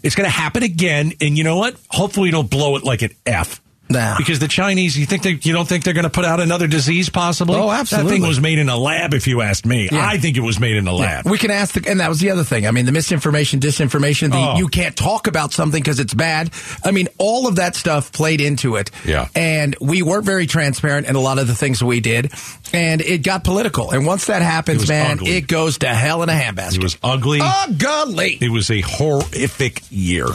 It's 0.03 0.15
going 0.15 0.25
to 0.25 0.35
happen 0.35 0.63
again. 0.63 1.13
And 1.21 1.37
you 1.37 1.45
know 1.45 1.57
what? 1.57 1.77
Hopefully, 1.89 2.27
it'll 2.27 2.43
blow 2.43 2.75
it 2.75 2.83
like 2.83 3.03
an 3.03 3.11
F. 3.25 3.61
Nah. 3.89 4.17
Because 4.17 4.39
the 4.39 4.47
Chinese, 4.47 4.97
you 4.97 5.05
think 5.07 5.23
they, 5.23 5.31
you 5.41 5.51
don't 5.53 5.67
think 5.67 5.83
they're 5.83 5.95
going 5.95 6.03
to 6.03 6.09
put 6.11 6.25
out 6.25 6.39
another 6.39 6.67
disease 6.67 7.09
possibly? 7.09 7.55
Oh, 7.55 7.71
absolutely. 7.71 8.11
That 8.11 8.15
thing 8.19 8.27
was 8.27 8.39
made 8.39 8.59
in 8.59 8.69
a 8.69 8.77
lab, 8.77 9.13
if 9.15 9.27
you 9.27 9.41
asked 9.41 9.65
me. 9.65 9.89
Yeah. 9.91 10.05
I 10.05 10.17
think 10.19 10.37
it 10.37 10.41
was 10.41 10.59
made 10.59 10.75
in 10.75 10.87
a 10.87 10.93
lab. 10.93 11.25
We 11.27 11.37
can 11.39 11.49
ask, 11.49 11.73
the, 11.73 11.89
and 11.89 11.99
that 11.99 12.07
was 12.09 12.19
the 12.19 12.29
other 12.29 12.43
thing. 12.43 12.67
I 12.67 12.71
mean, 12.71 12.85
the 12.85 12.91
misinformation, 12.91 13.59
disinformation, 13.59 14.31
the 14.31 14.37
Oh. 14.39 14.57
you 14.57 14.67
can't 14.67 14.95
talk 14.95 15.27
about 15.27 15.51
something 15.53 15.81
because 15.81 15.99
it's 15.99 16.13
bad. 16.13 16.51
I 16.85 16.91
mean, 16.91 17.07
all 17.17 17.47
of 17.47 17.55
that 17.55 17.75
stuff 17.75 18.11
played 18.11 18.41
into 18.41 18.75
it. 18.75 18.91
Yeah. 19.05 19.27
And 19.35 19.75
we 19.81 20.01
weren't 20.03 20.25
very 20.25 20.45
transparent 20.45 21.07
in 21.07 21.15
a 21.15 21.19
lot 21.19 21.39
of 21.39 21.47
the 21.47 21.55
things 21.55 21.83
we 21.83 21.99
did. 21.99 22.31
And 22.71 23.01
it 23.01 23.23
got 23.23 23.43
political. 23.43 23.91
And 23.91 24.05
once 24.05 24.27
that 24.27 24.41
happens, 24.43 24.81
was 24.81 24.89
man, 24.89 25.17
ugly. 25.19 25.31
it 25.31 25.47
goes 25.47 25.79
to 25.79 25.87
hell 25.87 26.21
in 26.21 26.29
a 26.29 26.33
handbasket. 26.33 26.77
It 26.77 26.83
was 26.83 26.97
ugly. 27.01 27.39
ugly. 27.41 28.37
It 28.39 28.51
was 28.51 28.69
a 28.69 28.81
horrific 28.81 29.81
year. 29.89 30.27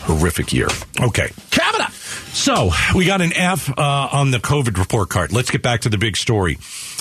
Horrific 0.00 0.52
year. 0.52 0.68
Okay. 1.00 1.30
Kavanaugh. 1.50 1.90
So 2.36 2.70
we 2.94 3.06
got 3.06 3.22
an 3.22 3.32
F 3.32 3.70
uh, 3.70 4.08
on 4.12 4.30
the 4.30 4.36
COVID 4.36 4.76
report 4.78 5.08
card. 5.08 5.32
Let's 5.32 5.50
get 5.50 5.62
back 5.62 5.80
to 5.80 5.88
the 5.88 5.96
big 5.96 6.18
story. 6.18 6.58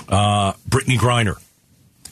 Uh, 0.07 0.53
Brittany 0.65 0.97
Griner. 0.97 1.35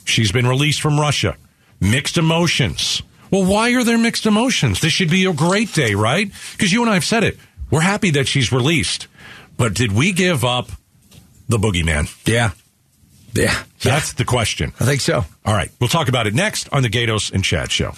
She's 0.04 0.30
been 0.30 0.46
released 0.46 0.82
from 0.82 1.00
Russia. 1.00 1.36
Mixed 1.80 2.18
emotions. 2.18 3.02
Well, 3.30 3.46
why 3.46 3.72
are 3.72 3.82
there 3.82 3.96
mixed 3.96 4.26
emotions? 4.26 4.80
This 4.80 4.92
should 4.92 5.08
be 5.10 5.24
a 5.24 5.32
great 5.32 5.72
day, 5.72 5.94
right? 5.94 6.30
Because 6.52 6.70
you 6.70 6.82
and 6.82 6.90
I 6.90 6.94
have 6.94 7.04
said 7.04 7.24
it. 7.24 7.38
We're 7.70 7.80
happy 7.80 8.10
that 8.10 8.28
she's 8.28 8.52
released. 8.52 9.08
But 9.56 9.72
did 9.72 9.90
we 9.90 10.12
give 10.12 10.44
up 10.44 10.68
the 11.48 11.56
boogeyman? 11.56 12.14
Yeah. 12.26 12.50
Yeah. 13.32 13.64
That's 13.82 14.12
the 14.12 14.26
question. 14.26 14.74
I 14.78 14.84
think 14.84 15.00
so. 15.00 15.24
All 15.46 15.54
right. 15.54 15.70
We'll 15.80 15.88
talk 15.88 16.08
about 16.08 16.26
it 16.26 16.34
next 16.34 16.68
on 16.72 16.82
the 16.82 16.90
Gaydos 16.90 17.32
and 17.32 17.42
Chad 17.42 17.72
show. 17.72 17.94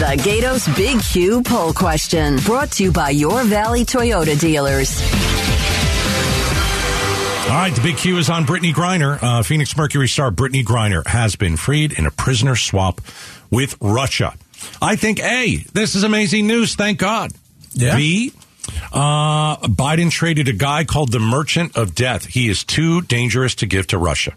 The 0.00 0.16
Gaydos 0.16 0.74
Big 0.78 0.98
Q 1.02 1.42
poll 1.42 1.74
question 1.74 2.38
brought 2.38 2.70
to 2.72 2.84
you 2.84 2.90
by 2.90 3.10
your 3.10 3.44
Valley 3.44 3.84
Toyota 3.84 4.40
dealers. 4.40 4.98
All 7.44 7.56
right, 7.56 7.70
the 7.74 7.82
big 7.82 7.98
Q 7.98 8.16
is 8.16 8.30
on 8.30 8.46
Brittany 8.46 8.72
Griner. 8.72 9.22
Uh, 9.22 9.42
Phoenix 9.42 9.76
Mercury 9.76 10.08
star 10.08 10.30
Brittany 10.30 10.64
Griner 10.64 11.06
has 11.06 11.36
been 11.36 11.58
freed 11.58 11.92
in 11.92 12.06
a 12.06 12.10
prisoner 12.10 12.56
swap 12.56 13.02
with 13.50 13.76
Russia. 13.82 14.32
I 14.80 14.96
think 14.96 15.22
A, 15.22 15.58
this 15.74 15.94
is 15.94 16.02
amazing 16.02 16.46
news. 16.46 16.76
Thank 16.76 16.98
God. 16.98 17.32
Yeah. 17.74 17.94
B, 17.94 18.32
uh, 18.94 19.58
Biden 19.58 20.10
traded 20.10 20.48
a 20.48 20.54
guy 20.54 20.84
called 20.84 21.12
the 21.12 21.20
Merchant 21.20 21.76
of 21.76 21.94
Death. 21.94 22.24
He 22.24 22.48
is 22.48 22.64
too 22.64 23.02
dangerous 23.02 23.54
to 23.56 23.66
give 23.66 23.86
to 23.88 23.98
Russia. 23.98 24.32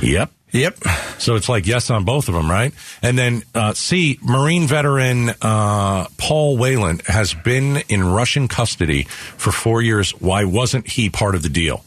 Yep. 0.00 0.30
Yep. 0.54 0.78
So 1.18 1.34
it's 1.34 1.48
like 1.48 1.66
yes 1.66 1.90
on 1.90 2.04
both 2.04 2.28
of 2.28 2.34
them, 2.34 2.48
right? 2.48 2.72
And 3.02 3.18
then 3.18 3.42
uh, 3.56 3.74
C, 3.74 4.20
Marine 4.22 4.68
veteran 4.68 5.30
uh, 5.42 6.06
Paul 6.16 6.56
Whelan 6.56 7.00
has 7.06 7.34
been 7.34 7.78
in 7.88 8.04
Russian 8.04 8.46
custody 8.46 9.02
for 9.36 9.50
four 9.50 9.82
years. 9.82 10.12
Why 10.12 10.44
wasn't 10.44 10.86
he 10.86 11.10
part 11.10 11.34
of 11.34 11.42
the 11.42 11.48
deal? 11.48 11.84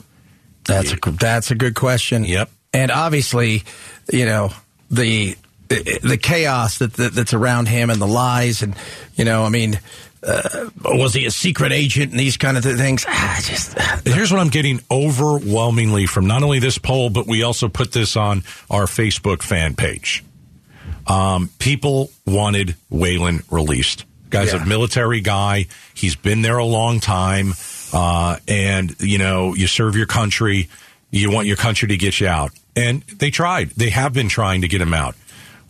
That's 0.65 0.91
a, 0.91 0.97
that's 1.11 1.49
a 1.49 1.55
good 1.55 1.75
question. 1.75 2.25
Yep. 2.25 2.51
And 2.73 2.91
obviously, 2.91 3.63
you 4.11 4.25
know, 4.25 4.51
the 4.91 5.37
the 5.69 6.17
chaos 6.21 6.77
that, 6.79 6.93
that 6.93 7.13
that's 7.13 7.33
around 7.33 7.67
him 7.67 7.89
and 7.89 8.01
the 8.01 8.07
lies 8.07 8.61
and 8.61 8.75
you 9.15 9.25
know, 9.25 9.43
I 9.43 9.49
mean, 9.49 9.79
uh, 10.23 10.69
was 10.83 11.13
he 11.13 11.25
a 11.25 11.31
secret 11.31 11.71
agent 11.71 12.11
and 12.11 12.19
these 12.19 12.37
kind 12.37 12.57
of 12.57 12.63
things. 12.63 13.05
Ah, 13.07 13.39
just 13.43 13.77
uh, 13.77 13.97
Here's 14.05 14.31
what 14.31 14.39
I'm 14.41 14.49
getting 14.49 14.81
overwhelmingly 14.91 16.05
from 16.05 16.27
not 16.27 16.43
only 16.43 16.59
this 16.59 16.77
poll, 16.77 17.09
but 17.09 17.27
we 17.27 17.43
also 17.43 17.67
put 17.69 17.91
this 17.91 18.15
on 18.15 18.43
our 18.69 18.83
Facebook 18.85 19.41
fan 19.41 19.75
page. 19.75 20.23
Um, 21.05 21.49
people 21.59 22.09
wanted 22.25 22.75
Whelan 22.89 23.43
released. 23.49 24.05
Guy's 24.29 24.53
Yeah. 24.53 24.63
a 24.63 24.65
military 24.65 25.21
guy. 25.21 25.67
He's 25.93 26.15
been 26.15 26.41
there 26.41 26.57
a 26.57 26.65
long 26.65 26.99
time. 26.99 27.53
Uh, 27.93 28.37
and, 28.47 28.93
you 28.99 29.17
know, 29.17 29.53
you 29.55 29.67
serve 29.67 29.95
your 29.95 30.05
country. 30.07 30.67
You 31.11 31.31
want 31.31 31.47
your 31.47 31.55
country 31.55 31.87
to 31.89 31.97
get 31.97 32.19
you 32.19 32.27
out. 32.27 32.51
And 32.75 33.03
they 33.03 33.29
tried. 33.31 33.69
They 33.71 33.89
have 33.91 34.11
been 34.13 34.27
trying 34.27 34.61
to 34.61 34.67
get 34.67 34.81
him 34.81 34.93
out. 34.93 35.15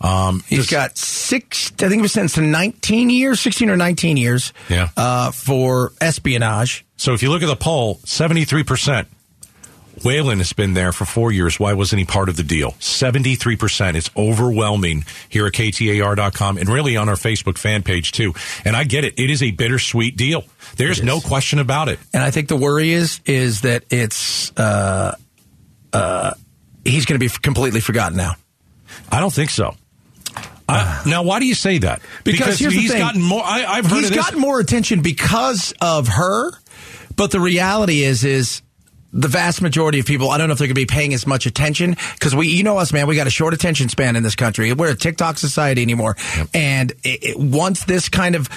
Um, 0.00 0.44
He's 0.46 0.70
got 0.70 0.96
six, 0.96 1.72
I 1.72 1.88
think 1.88 1.98
it 1.98 2.02
was 2.02 2.12
sentenced 2.12 2.36
to 2.36 2.42
19 2.42 3.10
years, 3.10 3.40
16 3.40 3.68
or 3.70 3.76
19 3.76 4.16
years 4.16 4.52
Yeah. 4.68 4.88
uh, 4.96 5.32
for 5.32 5.92
espionage. 6.00 6.84
So 6.96 7.14
if 7.14 7.22
you 7.22 7.30
look 7.30 7.42
at 7.42 7.46
the 7.46 7.56
poll, 7.56 7.96
73%. 8.04 9.06
Whelan 10.04 10.38
has 10.38 10.52
been 10.52 10.74
there 10.74 10.92
for 10.92 11.04
four 11.04 11.32
years. 11.32 11.58
Why 11.58 11.72
wasn't 11.72 11.98
he 11.98 12.04
part 12.04 12.28
of 12.28 12.36
the 12.36 12.44
deal? 12.44 12.70
73%. 12.78 13.96
It's 13.96 14.10
overwhelming 14.16 15.04
here 15.28 15.44
at 15.46 15.54
KTAR.com 15.54 16.56
and 16.56 16.68
really 16.68 16.96
on 16.96 17.08
our 17.08 17.16
Facebook 17.16 17.58
fan 17.58 17.82
page 17.82 18.12
too. 18.12 18.32
And 18.64 18.76
I 18.76 18.84
get 18.84 19.04
it. 19.04 19.14
It 19.18 19.28
is 19.28 19.42
a 19.42 19.50
bittersweet 19.50 20.16
deal. 20.16 20.44
There's 20.76 21.02
no 21.02 21.20
question 21.20 21.58
about 21.58 21.88
it. 21.88 21.98
And 22.14 22.22
I 22.22 22.30
think 22.30 22.46
the 22.46 22.56
worry 22.56 22.90
is 22.92 23.20
is 23.26 23.62
that 23.62 23.84
it's 23.90 24.52
uh, 24.56 25.16
uh, 25.92 26.34
he's 26.84 27.04
going 27.04 27.18
to 27.18 27.24
be 27.24 27.32
completely 27.42 27.80
forgotten 27.80 28.16
now. 28.16 28.34
I 29.10 29.18
don't 29.18 29.32
think 29.32 29.50
so. 29.50 29.74
I, 30.68 31.02
now, 31.06 31.22
why 31.22 31.40
do 31.40 31.46
you 31.46 31.54
say 31.54 31.78
that? 31.78 32.02
Because 32.24 32.58
here's 32.58 32.74
the 32.74 32.80
he's 32.80 32.90
thing. 32.92 33.00
gotten 33.00 33.22
more. 33.22 33.42
I, 33.42 33.64
I've 33.64 33.86
heard 33.86 34.00
He's 34.00 34.10
gotten 34.10 34.38
more 34.38 34.60
attention 34.60 35.00
because 35.00 35.72
of 35.80 36.08
her, 36.08 36.52
but 37.16 37.30
the 37.30 37.40
reality 37.40 38.02
is 38.02 38.22
is 38.22 38.62
the 39.12 39.28
vast 39.28 39.62
majority 39.62 40.00
of 40.00 40.06
people, 40.06 40.30
I 40.30 40.38
don't 40.38 40.48
know 40.48 40.52
if 40.52 40.58
they're 40.58 40.66
going 40.66 40.74
to 40.74 40.80
be 40.80 40.86
paying 40.86 41.14
as 41.14 41.26
much 41.26 41.46
attention 41.46 41.96
because 42.14 42.34
we, 42.34 42.48
you 42.48 42.62
know 42.62 42.78
us, 42.78 42.92
man, 42.92 43.06
we 43.06 43.16
got 43.16 43.26
a 43.26 43.30
short 43.30 43.54
attention 43.54 43.88
span 43.88 44.16
in 44.16 44.22
this 44.22 44.36
country. 44.36 44.72
We're 44.72 44.90
a 44.90 44.96
TikTok 44.96 45.38
society 45.38 45.82
anymore. 45.82 46.16
And 46.52 46.92
it, 47.02 47.24
it, 47.24 47.38
once 47.38 47.84
this 47.84 48.08
kind 48.10 48.34
of 48.34 48.48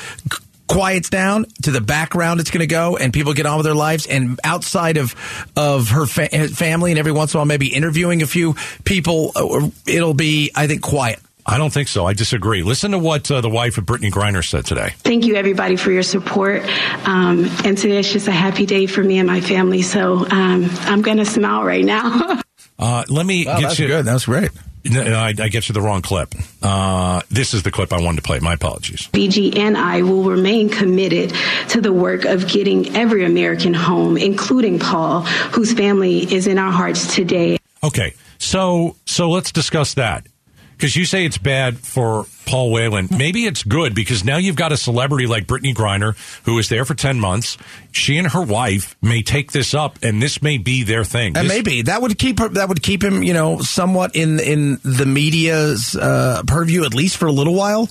quiets 0.67 1.09
down 1.09 1.45
to 1.63 1.71
the 1.71 1.81
background, 1.81 2.41
it's 2.41 2.51
going 2.51 2.59
to 2.59 2.67
go 2.67 2.97
and 2.97 3.13
people 3.13 3.33
get 3.33 3.45
on 3.45 3.57
with 3.57 3.65
their 3.65 3.75
lives. 3.75 4.07
And 4.07 4.39
outside 4.43 4.97
of, 4.97 5.15
of 5.55 5.89
her 5.89 6.05
fa- 6.05 6.49
family 6.49 6.91
and 6.91 6.99
every 6.99 7.13
once 7.13 7.33
in 7.33 7.37
a 7.37 7.39
while, 7.39 7.45
maybe 7.45 7.73
interviewing 7.73 8.21
a 8.21 8.27
few 8.27 8.55
people, 8.83 9.31
uh, 9.35 9.69
it'll 9.87 10.13
be, 10.13 10.51
I 10.53 10.67
think, 10.67 10.81
quiet. 10.81 11.19
I 11.45 11.57
don't 11.57 11.71
think 11.73 11.87
so. 11.87 12.05
I 12.05 12.13
disagree. 12.13 12.63
Listen 12.63 12.91
to 12.91 12.99
what 12.99 13.29
uh, 13.31 13.41
the 13.41 13.49
wife 13.49 13.77
of 13.77 13.85
Brittany 13.85 14.11
Griner 14.11 14.47
said 14.47 14.65
today. 14.65 14.93
Thank 14.97 15.25
you, 15.25 15.35
everybody, 15.35 15.75
for 15.75 15.91
your 15.91 16.03
support. 16.03 16.61
Um, 17.07 17.45
and 17.65 17.77
today 17.77 17.97
is 17.99 18.11
just 18.11 18.27
a 18.27 18.31
happy 18.31 18.65
day 18.65 18.85
for 18.85 19.03
me 19.03 19.17
and 19.17 19.27
my 19.27 19.41
family. 19.41 19.81
So 19.81 20.25
um, 20.29 20.69
I'm 20.81 21.01
going 21.01 21.17
to 21.17 21.25
smile 21.25 21.63
right 21.63 21.85
now. 21.85 22.41
Uh, 22.79 23.03
let 23.09 23.27
me 23.27 23.45
Wow, 23.45 23.59
get 23.59 23.67
that's 23.67 23.79
you. 23.79 23.85
good. 23.85 24.05
That 24.05 24.13
was 24.13 24.25
great. 24.25 24.49
No, 24.85 25.03
no, 25.03 25.15
I, 25.15 25.27
I 25.37 25.49
get 25.49 25.69
you 25.69 25.73
the 25.73 25.81
wrong 25.81 26.01
clip. 26.01 26.33
Uh, 26.63 27.21
this 27.29 27.53
is 27.53 27.61
the 27.61 27.69
clip 27.69 27.93
I 27.93 28.01
wanted 28.01 28.15
to 28.15 28.21
play. 28.23 28.39
My 28.39 28.53
apologies. 28.53 29.07
BG 29.13 29.55
and 29.55 29.77
I 29.77 30.01
will 30.01 30.23
remain 30.23 30.67
committed 30.67 31.31
to 31.69 31.79
the 31.81 31.93
work 31.93 32.25
of 32.25 32.47
getting 32.47 32.95
every 32.95 33.23
American 33.23 33.75
home, 33.75 34.17
including 34.17 34.79
Paul, 34.79 35.21
whose 35.51 35.73
family 35.73 36.21
is 36.33 36.47
in 36.47 36.57
our 36.57 36.71
hearts 36.71 37.13
today. 37.13 37.59
Okay, 37.83 38.15
so 38.39 38.95
so 39.05 39.29
let's 39.29 39.51
discuss 39.51 39.93
that 39.93 40.25
because 40.81 40.95
you 40.95 41.05
say 41.05 41.25
it's 41.25 41.37
bad 41.37 41.77
for 41.77 42.25
Paul 42.47 42.71
Whelan. 42.71 43.07
Maybe 43.11 43.45
it's 43.45 43.61
good 43.61 43.93
because 43.93 44.25
now 44.25 44.37
you've 44.37 44.55
got 44.55 44.71
a 44.71 44.77
celebrity 44.77 45.27
like 45.27 45.45
Brittany 45.45 45.75
Griner 45.75 46.15
who 46.43 46.57
is 46.57 46.69
there 46.69 46.85
for 46.85 46.95
ten 46.95 47.19
months. 47.19 47.55
She 47.91 48.17
and 48.17 48.27
her 48.29 48.41
wife 48.41 48.95
may 48.99 49.21
take 49.21 49.51
this 49.51 49.75
up, 49.75 49.99
and 50.01 50.19
this 50.21 50.41
may 50.41 50.57
be 50.57 50.81
their 50.83 51.03
thing. 51.03 51.37
And 51.37 51.47
This- 51.47 51.55
maybe 51.55 51.83
that 51.83 52.01
would 52.01 52.17
keep 52.17 52.39
her, 52.39 52.49
that 52.49 52.67
would 52.67 52.81
keep 52.81 53.03
him, 53.03 53.21
you 53.21 53.33
know, 53.33 53.59
somewhat 53.61 54.15
in 54.15 54.39
in 54.39 54.79
the 54.83 55.05
media's 55.05 55.95
uh, 55.95 56.41
purview 56.47 56.83
at 56.83 56.95
least 56.95 57.17
for 57.17 57.27
a 57.27 57.31
little 57.31 57.53
while. 57.53 57.87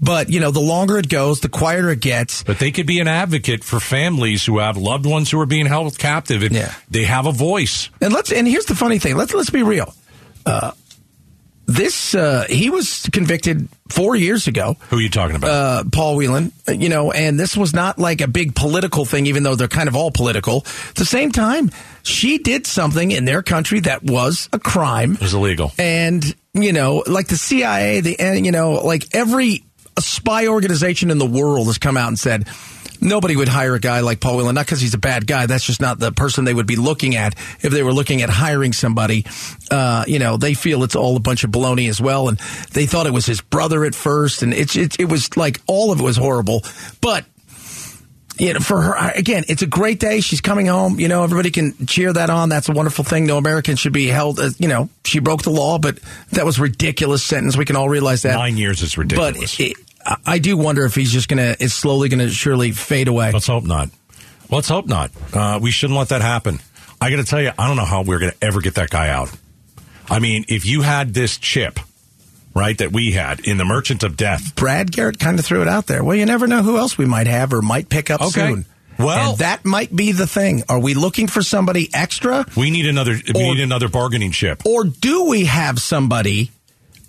But 0.00 0.30
you 0.30 0.38
know, 0.38 0.52
the 0.52 0.60
longer 0.60 0.96
it 0.98 1.08
goes, 1.08 1.40
the 1.40 1.48
quieter 1.48 1.90
it 1.90 1.98
gets. 2.00 2.44
But 2.44 2.60
they 2.60 2.70
could 2.70 2.86
be 2.86 3.00
an 3.00 3.08
advocate 3.08 3.64
for 3.64 3.80
families 3.80 4.46
who 4.46 4.58
have 4.60 4.76
loved 4.76 5.06
ones 5.06 5.28
who 5.28 5.40
are 5.40 5.46
being 5.46 5.66
held 5.66 5.98
captive, 5.98 6.44
and 6.44 6.54
Yeah. 6.54 6.72
they 6.88 7.02
have 7.02 7.26
a 7.26 7.32
voice. 7.32 7.90
And 8.00 8.12
let's 8.12 8.30
and 8.30 8.46
here's 8.46 8.66
the 8.66 8.76
funny 8.76 9.00
thing. 9.00 9.16
Let's 9.16 9.34
let's 9.34 9.50
be 9.50 9.64
real. 9.64 9.92
Uh, 10.46 10.70
this 11.68 12.14
uh, 12.14 12.46
he 12.48 12.70
was 12.70 13.08
convicted 13.12 13.68
four 13.90 14.16
years 14.16 14.46
ago. 14.48 14.76
Who 14.88 14.96
are 14.96 15.00
you 15.00 15.10
talking 15.10 15.36
about? 15.36 15.50
uh, 15.50 15.84
Paul 15.92 16.16
Whelan, 16.16 16.50
uh, 16.66 16.72
you 16.72 16.88
know, 16.88 17.12
and 17.12 17.38
this 17.38 17.56
was 17.56 17.74
not 17.74 17.98
like 17.98 18.22
a 18.22 18.26
big 18.26 18.54
political 18.54 19.04
thing, 19.04 19.26
even 19.26 19.42
though 19.42 19.54
they're 19.54 19.68
kind 19.68 19.88
of 19.88 19.94
all 19.94 20.10
political. 20.10 20.64
At 20.88 20.94
the 20.94 21.04
same 21.04 21.30
time, 21.30 21.70
she 22.02 22.38
did 22.38 22.66
something 22.66 23.10
in 23.10 23.26
their 23.26 23.42
country 23.42 23.80
that 23.80 24.02
was 24.02 24.48
a 24.52 24.58
crime. 24.58 25.12
it 25.12 25.20
was 25.20 25.34
illegal. 25.34 25.70
And, 25.78 26.24
you 26.54 26.72
know, 26.72 27.04
like 27.06 27.28
the 27.28 27.36
CIA, 27.36 28.00
the, 28.00 28.18
and, 28.18 28.46
you 28.46 28.52
know, 28.52 28.72
like 28.72 29.14
every 29.14 29.62
spy 29.98 30.46
organization 30.46 31.10
in 31.10 31.18
the 31.18 31.26
world 31.26 31.66
has 31.66 31.76
come 31.76 31.98
out 31.98 32.08
and 32.08 32.18
said, 32.18 32.48
Nobody 33.00 33.36
would 33.36 33.48
hire 33.48 33.74
a 33.74 33.80
guy 33.80 34.00
like 34.00 34.20
Paul 34.20 34.38
Whelan, 34.38 34.54
not 34.54 34.66
because 34.66 34.80
he's 34.80 34.94
a 34.94 34.98
bad 34.98 35.26
guy. 35.26 35.46
That's 35.46 35.64
just 35.64 35.80
not 35.80 35.98
the 35.98 36.12
person 36.12 36.44
they 36.44 36.54
would 36.54 36.66
be 36.66 36.76
looking 36.76 37.16
at 37.16 37.34
if 37.60 37.72
they 37.72 37.82
were 37.82 37.92
looking 37.92 38.22
at 38.22 38.30
hiring 38.30 38.72
somebody. 38.72 39.24
Uh, 39.70 40.04
you 40.06 40.18
know, 40.18 40.36
they 40.36 40.54
feel 40.54 40.82
it's 40.82 40.96
all 40.96 41.16
a 41.16 41.20
bunch 41.20 41.44
of 41.44 41.50
baloney 41.50 41.88
as 41.88 42.00
well, 42.00 42.28
and 42.28 42.38
they 42.72 42.86
thought 42.86 43.06
it 43.06 43.12
was 43.12 43.26
his 43.26 43.40
brother 43.40 43.84
at 43.84 43.94
first, 43.94 44.42
and 44.42 44.52
it's 44.52 44.76
it, 44.76 44.98
it 44.98 45.08
was 45.08 45.36
like 45.36 45.60
all 45.66 45.92
of 45.92 46.00
it 46.00 46.02
was 46.02 46.16
horrible. 46.16 46.62
But 47.00 47.24
you 48.38 48.52
know, 48.54 48.60
for 48.60 48.80
her 48.80 49.12
again, 49.14 49.44
it's 49.48 49.62
a 49.62 49.66
great 49.66 49.98
day. 49.98 50.20
She's 50.20 50.40
coming 50.40 50.66
home. 50.66 51.00
You 51.00 51.08
know, 51.08 51.24
everybody 51.24 51.50
can 51.50 51.86
cheer 51.86 52.12
that 52.12 52.30
on. 52.30 52.48
That's 52.48 52.68
a 52.68 52.72
wonderful 52.72 53.04
thing. 53.04 53.26
No 53.26 53.36
American 53.36 53.76
should 53.76 53.92
be 53.92 54.06
held. 54.06 54.38
As, 54.38 54.60
you 54.60 54.68
know, 54.68 54.88
she 55.04 55.18
broke 55.18 55.42
the 55.42 55.50
law, 55.50 55.78
but 55.78 55.98
that 56.32 56.44
was 56.44 56.58
a 56.58 56.62
ridiculous 56.62 57.22
sentence. 57.24 57.56
We 57.56 57.64
can 57.64 57.76
all 57.76 57.88
realize 57.88 58.22
that. 58.22 58.34
Nine 58.34 58.56
years 58.56 58.82
is 58.82 58.96
ridiculous. 58.96 59.56
But 59.56 59.60
it, 59.60 59.76
I- 60.24 60.38
do 60.38 60.56
wonder 60.56 60.84
if 60.84 60.94
he's 60.94 61.12
just 61.12 61.28
gonna, 61.28 61.56
it's 61.60 61.74
slowly 61.74 62.08
gonna 62.08 62.28
surely 62.30 62.72
fade 62.72 63.08
away. 63.08 63.32
Let's 63.32 63.46
hope 63.46 63.64
not. 63.64 63.90
Let's 64.50 64.68
hope 64.68 64.86
not. 64.86 65.10
Uh, 65.32 65.58
we 65.60 65.70
shouldn't 65.70 65.98
let 65.98 66.08
that 66.08 66.22
happen. 66.22 66.60
I 67.00 67.10
got 67.10 67.16
to 67.16 67.24
tell 67.24 67.40
you, 67.40 67.52
I 67.58 67.68
don't 67.68 67.76
know 67.76 67.84
how 67.84 68.02
we're 68.02 68.18
going 68.18 68.32
to 68.32 68.36
ever 68.44 68.60
get 68.60 68.74
that 68.76 68.88
guy 68.90 69.08
out. 69.10 69.30
I 70.10 70.18
mean, 70.20 70.46
if 70.48 70.64
you 70.66 70.80
had 70.82 71.12
this 71.14 71.36
chip, 71.36 71.78
right, 72.54 72.76
that 72.78 72.90
we 72.90 73.12
had 73.12 73.40
in 73.40 73.58
the 73.58 73.64
Merchant 73.66 74.02
of 74.02 74.16
Death, 74.16 74.56
Brad 74.56 74.90
Garrett 74.90 75.18
kind 75.20 75.38
of 75.38 75.44
threw 75.44 75.60
it 75.62 75.68
out 75.68 75.86
there. 75.86 76.02
Well, 76.02 76.16
you 76.16 76.24
never 76.26 76.46
know 76.48 76.62
who 76.62 76.78
else 76.78 76.96
we 76.98 77.04
might 77.04 77.26
have 77.26 77.52
or 77.52 77.60
might 77.62 77.88
pick 77.90 78.10
up 78.10 78.20
Okay. 78.22 78.30
soon. 78.48 78.64
Well- 78.98 79.30
and 79.32 79.38
that 79.38 79.64
might 79.66 79.94
be 79.94 80.10
the 80.12 80.26
thing. 80.26 80.64
Are 80.68 80.78
we 80.80 80.94
looking 80.94 81.28
for 81.28 81.42
somebody 81.42 81.88
extra, 81.92 82.44
we 82.56 82.70
need 82.70 82.86
another. 82.86 83.12
we 83.34 83.42
need 83.52 83.60
another 83.60 83.88
bargaining 83.88 84.32
chip. 84.32 84.62
or 84.64 84.82
do 84.84 85.26
we 85.26 85.44
have 85.44 85.78
somebody 85.78 86.50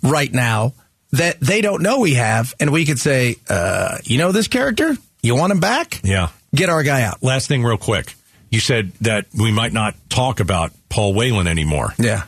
right 0.02 0.32
now 0.32 0.74
that 1.12 1.40
they 1.40 1.60
don't 1.60 1.82
know 1.82 2.00
we 2.00 2.14
have, 2.14 2.54
and 2.60 2.70
we 2.70 2.84
could 2.84 2.98
say, 2.98 3.36
uh, 3.48 3.98
you 4.04 4.18
know, 4.18 4.32
this 4.32 4.48
character, 4.48 4.96
you 5.22 5.34
want 5.34 5.52
him 5.52 5.60
back? 5.60 6.00
Yeah. 6.04 6.28
Get 6.54 6.68
our 6.68 6.82
guy 6.82 7.02
out. 7.02 7.22
Last 7.22 7.48
thing, 7.48 7.62
real 7.62 7.76
quick. 7.78 8.14
You 8.50 8.58
said 8.60 8.92
that 9.02 9.26
we 9.38 9.52
might 9.52 9.72
not 9.72 9.94
talk 10.08 10.40
about 10.40 10.72
Paul 10.88 11.14
Whelan 11.14 11.46
anymore. 11.46 11.94
Yeah, 11.98 12.24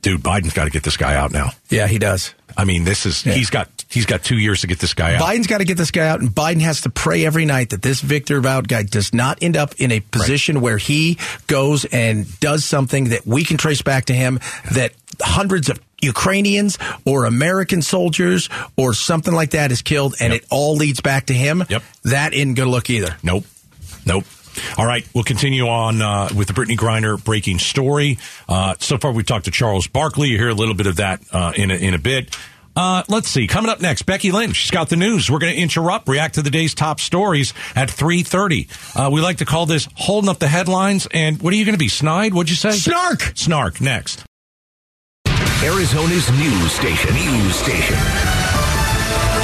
Dude, 0.00 0.20
Biden's 0.22 0.52
got 0.52 0.64
to 0.64 0.70
get 0.70 0.82
this 0.82 0.96
guy 0.96 1.14
out 1.14 1.30
now. 1.32 1.50
yeah, 1.68 1.86
he 1.86 1.98
does. 1.98 2.34
I 2.56 2.64
mean, 2.64 2.84
this 2.84 3.06
is 3.06 3.24
Yeah. 3.24 3.34
he's 3.34 3.50
got 3.50 3.68
he's 3.88 4.04
got 4.06 4.22
two 4.24 4.36
years 4.38 4.62
to 4.62 4.66
get 4.66 4.78
this 4.78 4.94
guy 4.94 5.14
out. 5.14 5.22
Biden's 5.22 5.46
got 5.46 5.58
to 5.58 5.64
get 5.64 5.76
this 5.76 5.90
guy 5.90 6.08
out, 6.08 6.20
and 6.20 6.30
Biden 6.30 6.60
has 6.62 6.80
to 6.82 6.90
pray 6.90 7.24
every 7.24 7.44
night 7.44 7.70
that 7.70 7.82
this 7.82 8.00
Victor 8.00 8.40
Bout 8.40 8.66
guy 8.68 8.82
does 8.82 9.12
not 9.14 9.38
end 9.42 9.56
up 9.56 9.74
in 9.78 9.92
a 9.92 10.00
position 10.00 10.60
where 10.60 10.76
he 10.78 11.18
goes 11.46 11.84
and 11.86 12.26
does 12.40 12.64
something 12.64 13.10
that 13.10 13.26
we 13.26 13.44
can 13.44 13.56
trace 13.58 13.80
back 13.82 14.06
to 14.06 14.14
him 14.14 14.40
that 14.72 14.92
hundreds 15.20 15.68
of 15.70 15.78
Ukrainians 16.02 16.78
or 17.06 17.24
American 17.24 17.80
soldiers 17.82 18.48
or 18.76 18.92
something 18.94 19.32
like 19.32 19.50
that 19.52 19.72
is 19.72 19.82
killed, 19.82 20.14
and 20.20 20.32
Yep. 20.32 20.42
it 20.42 20.48
all 20.50 20.76
leads 20.76 21.00
back 21.00 21.26
to 21.26 21.32
him. 21.34 21.64
Yep. 21.68 21.82
That 22.04 22.34
isn't 22.34 22.56
to 22.56 22.66
look 22.66 22.90
either. 22.90 23.16
Nope. 23.22 23.44
Nope. 24.04 24.24
All 24.76 24.84
right, 24.84 25.06
we'll 25.14 25.24
continue 25.24 25.66
on 25.66 26.02
uh, 26.02 26.28
with 26.36 26.46
the 26.48 26.52
Brittany 26.52 26.76
Griner 26.76 27.22
breaking 27.22 27.58
story. 27.58 28.18
Uh, 28.48 28.74
so 28.80 28.98
far, 28.98 29.10
we've 29.12 29.24
talked 29.24 29.46
to 29.46 29.50
Charles 29.50 29.86
Barkley. 29.86 30.28
You 30.28 30.36
hear 30.36 30.50
a 30.50 30.54
little 30.54 30.74
bit 30.74 30.86
of 30.86 30.96
that 30.96 31.22
uh, 31.32 31.52
in 31.56 31.70
a, 31.70 31.74
in 31.74 31.94
a 31.94 31.98
bit. 31.98 32.36
Uh, 32.76 33.02
let's 33.08 33.28
see. 33.28 33.46
Coming 33.46 33.70
up 33.70 33.80
next, 33.80 34.02
Becky 34.02 34.30
Lynn. 34.32 34.52
She's 34.52 34.70
got 34.70 34.88
the 34.90 34.96
news. 34.96 35.30
We're 35.30 35.38
going 35.38 35.54
to 35.54 35.60
interrupt, 35.60 36.08
react 36.08 36.34
to 36.36 36.42
the 36.42 36.50
day's 36.50 36.74
top 36.74 37.00
stories 37.00 37.52
at 37.74 37.90
three 37.90 38.22
thirty. 38.22 38.68
Uh, 38.94 39.10
we 39.12 39.20
like 39.20 39.38
to 39.38 39.44
call 39.44 39.66
this 39.66 39.88
holding 39.94 40.28
up 40.30 40.38
the 40.38 40.48
headlines. 40.48 41.06
And 41.12 41.40
what 41.42 41.52
are 41.52 41.56
you 41.56 41.64
going 41.66 41.74
to 41.74 41.78
be 41.78 41.88
snide? 41.88 42.32
What'd 42.34 42.48
you 42.50 42.56
say? 42.56 42.72
Snark. 42.72 43.32
Snark. 43.34 43.80
Next. 43.80 44.24
Arizona's 45.62 46.28
news 46.32 46.72
station. 46.72 47.14
News 47.14 47.54
station. 47.54 47.94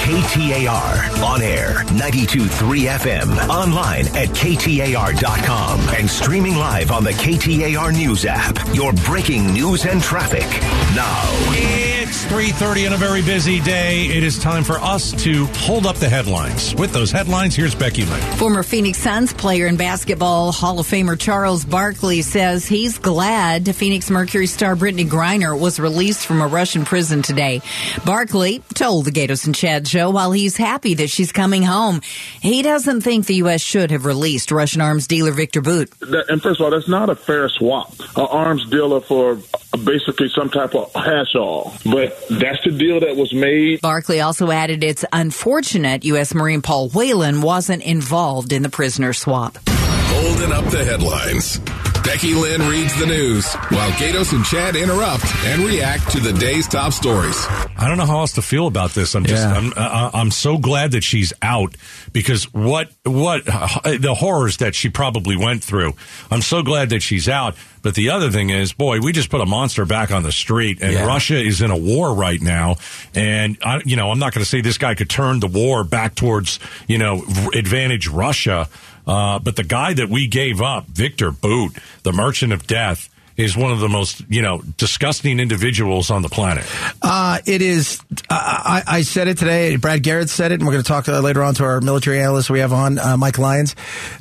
KTAR. 0.02 1.22
On 1.22 1.40
air. 1.40 1.84
92.3 1.94 2.88
FM. 2.98 3.48
Online 3.48 4.06
at 4.16 4.28
KTAR.com. 4.30 5.80
And 5.90 6.10
streaming 6.10 6.56
live 6.56 6.90
on 6.90 7.04
the 7.04 7.12
KTAR 7.12 7.92
News 7.92 8.25
app. 8.26 8.58
Your 8.75 8.92
breaking 9.06 9.52
news 9.52 9.87
and 9.87 10.02
traffic. 10.02 10.48
Now. 10.96 11.88
It's 12.08 12.24
It's 12.24 12.32
3.30 12.32 12.86
on 12.86 12.92
a 12.94 12.96
very 12.96 13.20
busy 13.20 13.60
day. 13.60 14.06
It 14.06 14.22
is 14.22 14.38
time 14.38 14.64
for 14.64 14.78
us 14.78 15.12
to 15.24 15.44
hold 15.46 15.84
up 15.84 15.96
the 15.96 16.08
headlines. 16.08 16.74
With 16.74 16.90
those 16.90 17.12
headlines, 17.12 17.54
here's 17.54 17.74
Becky 17.74 18.06
Lynn. 18.06 18.20
Former 18.38 18.62
Phoenix 18.62 18.96
Suns 18.96 19.34
player 19.34 19.66
and 19.66 19.76
basketball 19.76 20.50
Hall 20.50 20.80
of 20.80 20.86
Famer 20.86 21.20
Charles 21.20 21.66
Barkley 21.66 22.22
says 22.22 22.66
he's 22.66 22.96
glad 22.98 23.76
Phoenix 23.76 24.10
Mercury 24.10 24.46
star 24.46 24.74
Brittany 24.74 25.04
Griner 25.04 25.58
was 25.58 25.78
released 25.78 26.26
from 26.26 26.40
a 26.40 26.46
Russian 26.46 26.86
prison 26.86 27.20
today. 27.20 27.60
Barkley 28.06 28.62
told 28.74 29.04
the 29.04 29.12
Gaydos 29.12 29.44
and 29.44 29.54
Chad 29.54 29.86
show 29.86 30.08
while 30.08 30.32
he's 30.32 30.56
happy 30.56 30.94
that 30.94 31.10
she's 31.10 31.30
coming 31.30 31.62
home, 31.62 32.00
he 32.40 32.62
doesn't 32.62 33.02
think 33.02 33.26
the 33.26 33.34
U.S. 33.36 33.60
should 33.60 33.90
have 33.90 34.06
released 34.06 34.50
Russian 34.50 34.80
arms 34.80 35.06
dealer 35.06 35.32
Victor 35.32 35.60
Bout. 35.60 35.88
And 36.00 36.40
first 36.40 36.58
of 36.58 36.64
all, 36.64 36.70
that's 36.70 36.88
not 36.88 37.10
a 37.10 37.16
fair 37.16 37.50
swap. 37.50 37.92
An 38.16 38.26
arms 38.30 38.66
dealer 38.70 39.02
for 39.02 39.38
basically 39.84 40.30
some 40.30 40.48
type 40.48 40.74
of 40.74 40.92
hash 40.94 41.34
oil. 41.36 41.74
But 41.84 41.97
that's 42.06 42.64
the 42.64 42.74
deal 42.76 43.00
that 43.00 43.16
was 43.16 43.32
made. 43.32 43.80
Barkley 43.80 44.20
also 44.20 44.50
added 44.50 44.84
it's 44.84 45.04
unfortunate 45.12 46.04
U.S. 46.04 46.34
Marine 46.34 46.62
Paul 46.62 46.88
Whelan 46.90 47.40
wasn't 47.40 47.82
involved 47.82 48.52
in 48.52 48.62
the 48.62 48.70
prisoner 48.70 49.12
swap. 49.12 49.58
Holding 49.68 50.52
up 50.52 50.64
the 50.66 50.84
headlines. 50.84 51.60
Becky 52.04 52.34
Lynn 52.34 52.62
reads 52.68 52.98
the 52.98 53.06
news 53.06 53.52
while 53.68 53.90
Gaydos 53.92 54.32
and 54.32 54.44
Chad 54.44 54.76
interrupt 54.76 55.24
and 55.44 55.62
react 55.62 56.10
to 56.12 56.20
the 56.20 56.32
day's 56.32 56.66
top 56.66 56.92
stories. 56.92 57.36
I 57.76 57.86
don't 57.86 57.98
know 57.98 58.06
how 58.06 58.20
else 58.20 58.32
to 58.34 58.42
feel 58.42 58.66
about 58.66 58.90
this. 58.92 59.14
I'm 59.14 59.24
just, 59.24 59.42
Yeah. 59.46 59.52
I'm, 59.54 59.72
uh, 59.76 60.10
I'm 60.14 60.30
so 60.30 60.58
glad 60.58 60.92
that 60.92 61.04
she's 61.04 61.32
out 61.42 61.74
because 62.12 62.44
what, 62.54 62.90
what, 63.04 63.44
the 63.44 64.14
horrors 64.18 64.58
that 64.58 64.74
she 64.74 64.88
probably 64.88 65.36
went 65.36 65.62
through. 65.62 65.92
I'm 66.30 66.42
so 66.42 66.62
glad 66.62 66.90
that 66.90 67.02
she's 67.02 67.28
out. 67.28 67.56
But 67.82 67.94
the 67.94 68.10
other 68.10 68.30
thing 68.30 68.50
is, 68.50 68.72
boy, 68.72 68.98
we 69.00 69.12
just 69.12 69.30
put 69.30 69.40
a 69.40 69.46
monster 69.46 69.84
back 69.84 70.10
on 70.10 70.22
the 70.24 70.32
street, 70.32 70.78
and 70.82 70.92
Yeah. 70.94 71.06
Russia 71.06 71.36
is 71.40 71.60
in 71.62 71.70
a 71.70 71.76
war 71.76 72.12
right 72.12 72.40
now. 72.40 72.76
And 73.14 73.56
I, 73.62 73.80
you 73.84 73.94
know, 73.96 74.10
I'm 74.10 74.18
not 74.18 74.34
going 74.34 74.42
to 74.42 74.48
say 74.48 74.60
this 74.62 74.78
guy 74.78 74.94
could 74.96 75.08
turn 75.08 75.38
the 75.40 75.46
war 75.46 75.84
back 75.84 76.14
towards, 76.16 76.58
you 76.88 76.98
know, 76.98 77.22
advantage 77.54 78.08
Russia. 78.08 78.68
Uh, 79.08 79.38
but 79.38 79.56
the 79.56 79.64
guy 79.64 79.94
that 79.94 80.10
we 80.10 80.28
gave 80.28 80.60
up, 80.60 80.86
Victor 80.86 81.32
Bout, 81.32 81.70
the 82.02 82.12
Merchant 82.12 82.52
of 82.52 82.66
Death, 82.66 83.08
is 83.38 83.56
one 83.56 83.70
of 83.70 83.78
the 83.78 83.88
most, 83.88 84.22
you 84.28 84.42
know, 84.42 84.60
disgusting 84.76 85.38
individuals 85.38 86.10
on 86.10 86.22
the 86.22 86.28
planet. 86.28 86.66
Uh, 87.00 87.38
it 87.46 87.62
is. 87.62 88.02
I, 88.28 88.82
I 88.86 89.02
said 89.02 89.28
it 89.28 89.38
today. 89.38 89.76
Brad 89.76 90.02
Garrett 90.02 90.28
said 90.28 90.50
it, 90.50 90.56
and 90.56 90.66
we're 90.66 90.72
going 90.72 90.82
to 90.82 90.88
talk 90.88 91.08
uh, 91.08 91.20
later 91.20 91.42
on 91.44 91.54
to 91.54 91.64
our 91.64 91.80
military 91.80 92.20
analyst 92.20 92.50
we 92.50 92.58
have 92.58 92.72
on, 92.72 92.98
uh, 92.98 93.16
Mike 93.16 93.38
Lyons, 93.38 93.76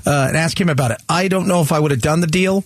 uh, 0.06 0.28
and 0.30 0.38
ask 0.38 0.62
him 0.62 0.70
about 0.70 0.92
it. 0.92 1.02
I 1.10 1.28
don't 1.28 1.48
know 1.48 1.62
if 1.62 1.72
I 1.72 1.80
would 1.80 1.92
have 1.92 2.02
done 2.02 2.22
the 2.22 2.28
deal. 2.28 2.64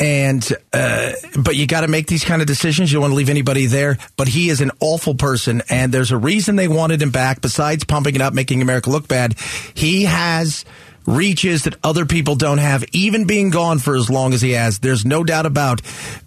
And, 0.00 0.44
uh, 0.72 1.12
but 1.38 1.54
you 1.54 1.68
got 1.68 1.82
to 1.82 1.88
make 1.88 2.08
these 2.08 2.24
kind 2.24 2.42
of 2.42 2.48
decisions. 2.48 2.90
You 2.90 2.96
don't 2.96 3.02
want 3.02 3.12
to 3.12 3.16
leave 3.16 3.30
anybody 3.30 3.66
there. 3.66 3.96
But 4.16 4.26
he 4.26 4.48
is 4.48 4.60
an 4.60 4.72
awful 4.80 5.14
person, 5.14 5.62
and 5.70 5.94
there's 5.94 6.10
a 6.10 6.18
reason 6.18 6.56
they 6.56 6.66
wanted 6.66 7.00
him 7.00 7.12
back. 7.12 7.40
Besides 7.40 7.84
pumping 7.84 8.16
it 8.16 8.20
up, 8.20 8.34
making 8.34 8.60
America 8.60 8.90
look 8.90 9.06
bad, 9.06 9.38
he 9.74 10.02
has 10.02 10.64
reaches 11.06 11.64
that 11.64 11.74
other 11.82 12.06
people 12.06 12.34
don't 12.34 12.58
have, 12.58 12.84
even 12.92 13.26
being 13.26 13.50
gone 13.50 13.78
for 13.78 13.96
as 13.96 14.10
long 14.10 14.32
as 14.32 14.40
he 14.40 14.52
has. 14.52 14.78
There's 14.78 15.04
no 15.04 15.24
doubt 15.24 15.46
about 15.46 15.80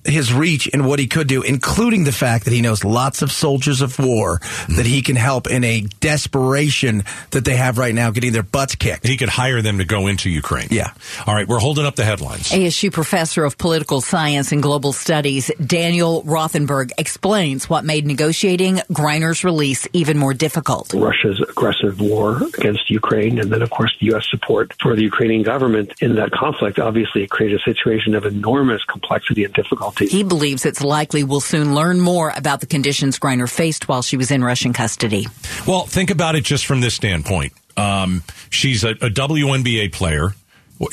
his 0.04 0.34
reach 0.34 0.70
and 0.72 0.86
what 0.86 1.00
he 1.00 1.08
could 1.08 1.28
do, 1.28 1.42
including 1.42 2.04
the 2.04 2.12
fact 2.12 2.46
that 2.46 2.54
he 2.54 2.62
knows 2.62 2.84
lots 2.84 3.22
of 3.22 3.32
soldiers 3.32 3.82
of 3.82 3.98
war 4.00 4.40
that 4.70 4.86
he 4.86 5.02
can 5.02 5.16
help 5.16 5.48
in 5.48 5.64
a 5.64 5.82
desperation 6.00 7.04
that 7.32 7.46
they 7.46 7.56
have 7.56 7.78
right 7.78 7.94
now, 7.94 8.12
getting 8.12 8.32
their 8.32 8.44
butts 8.44 8.76
kicked. 8.76 9.06
He 9.08 9.18
could 9.18 9.30
hire 9.30 9.62
them 9.62 9.80
to 9.80 9.86
go 9.86 10.08
into 10.08 10.30
Ukraine. 10.30 10.68
Yeah. 10.72 10.92
All 11.26 11.34
right, 11.34 11.48
we're 11.48 11.60
holding 11.60 11.86
up 11.86 11.96
the 11.96 12.06
headlines. 12.06 12.50
ASU 12.50 12.92
professor 12.92 13.44
of 13.44 13.58
political 13.58 14.02
science 14.02 14.52
and 14.52 14.62
global 14.62 14.94
studies 14.94 15.52
Daniel 15.66 16.24
Rothenberg 16.24 16.92
explains 16.98 17.70
what 17.70 17.86
made 17.86 18.06
negotiating 18.06 18.76
Griner's 18.92 19.44
release 19.44 19.88
even 19.94 20.18
more 20.18 20.34
difficult. 20.34 20.94
Russia's 20.94 21.42
aggressive 21.42 22.00
war 22.00 22.42
against 22.58 22.90
Ukraine, 22.90 23.40
and 23.40 23.52
then, 23.52 23.62
of 23.62 23.70
course, 23.70 23.96
the 24.00 24.08
U.S. 24.08 24.26
support 24.30 24.67
for 24.82 24.96
the 24.96 25.02
Ukrainian 25.04 25.44
government 25.44 25.94
in 26.02 26.16
that 26.16 26.32
conflict. 26.32 26.80
Obviously, 26.80 27.24
it 27.24 27.30
created 27.30 27.60
a 27.60 27.64
situation 27.64 28.16
of 28.16 28.26
enormous 28.26 28.84
complexity 28.86 29.44
and 29.44 29.54
difficulty. 29.54 30.08
He 30.08 30.24
believes 30.24 30.66
it's 30.66 30.82
likely 30.82 31.24
we'll 31.24 31.40
soon 31.40 31.74
learn 31.76 32.00
more 32.00 32.32
about 32.36 32.60
the 32.60 32.66
conditions 32.68 33.20
Griner 33.20 33.50
faced 33.50 33.88
while 33.88 34.02
she 34.02 34.18
was 34.18 34.32
in 34.32 34.44
Russian 34.44 34.74
custody. 34.74 35.28
Well, 35.68 35.86
think 35.86 36.10
about 36.12 36.36
it 36.36 36.44
just 36.44 36.66
from 36.66 36.82
this 36.82 36.94
standpoint. 36.96 37.54
Um, 37.76 38.24
she's 38.50 38.84
a, 38.84 38.90
a 38.92 39.10
WNBA 39.10 39.92
player. 39.94 40.34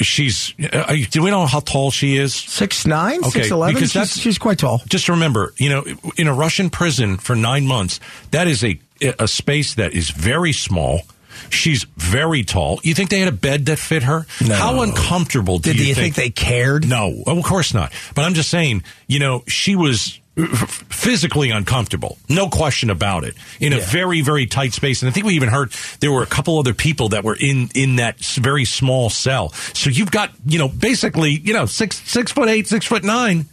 She's. 0.01 0.55
Uh, 0.73 0.95
do 1.11 1.23
we 1.23 1.31
know 1.31 1.45
how 1.45 1.61
tall 1.61 1.91
she 1.91 2.17
is? 2.17 2.35
Six 2.35 2.87
nine, 2.87 3.19
Okay, 3.21 3.31
six 3.31 3.51
eleven. 3.51 3.75
because 3.75 3.91
She's, 3.91 3.95
that's- 3.95 4.19
she's 4.19 4.39
quite 4.39 4.59
tall. 4.59 4.81
Just 4.89 5.11
remember, 5.11 5.53
you 5.59 5.69
know, 5.69 5.85
in 6.17 6.27
a 6.27 6.33
Russian 6.33 6.71
prison 6.71 7.19
for 7.19 7.37
nine 7.37 7.67
months, 7.67 8.01
that 8.31 8.49
is 8.49 8.65
a 8.65 8.81
a 9.19 9.29
space 9.29 9.75
that 9.75 9.93
is 9.93 10.09
very 10.11 10.53
small. 10.53 11.03
She's 11.55 11.85
very 11.97 12.45
tall. 12.45 12.81
You 12.83 12.95
think 12.95 13.11
they 13.11 13.21
had 13.21 13.29
a 13.29 13.33
bed 13.33 13.67
that 13.67 13.79
fit 13.79 14.03
her? 14.03 14.27
No. 14.47 14.55
How 14.55 14.83
uncomfortable 14.83 15.59
do 15.59 15.73
Did 15.73 15.81
you, 15.81 15.87
you 15.87 15.95
think 15.95 16.15
they 16.15 16.31
cared? 16.31 16.89
No, 16.89 17.23
oh, 17.27 17.39
of 17.39 17.45
course 17.45 17.73
not. 17.73 17.93
But 18.15 18.25
I'm 18.25 18.35
just 18.35 18.51
saying, 18.51 18.85
you 19.07 19.19
know, 19.19 19.45
she 19.47 19.77
was 19.77 20.21
physically 20.37 21.51
uncomfortable. 21.51 22.19
No 22.29 22.49
question 22.49 22.91
about 22.91 23.23
it. 23.23 23.35
In 23.61 23.73
a 23.73 23.79
very, 23.79 24.21
very 24.21 24.47
tight 24.47 24.73
space. 24.73 25.03
And 25.03 25.09
I 25.09 25.13
think 25.13 25.27
we 25.27 25.35
even 25.35 25.49
heard 25.49 25.71
there 26.01 26.11
were 26.11 26.25
a 26.25 26.27
couple 26.27 26.59
other 26.59 26.75
people 26.75 27.11
that 27.11 27.23
were 27.23 27.37
in, 27.37 27.71
in 27.75 27.97
that 27.97 28.19
very 28.19 28.65
small 28.65 29.11
cell. 29.11 29.51
So 29.75 29.91
you've 29.91 30.11
got, 30.11 30.33
you 30.45 30.59
know, 30.59 30.69
basically, 30.69 31.31
you 31.31 31.53
know, 31.53 31.67
six, 31.67 32.03
six 32.11 32.33
foot 32.33 32.49
eight, 32.49 32.67
six 32.67 32.85
foot 32.85 33.05
nine. 33.05 33.47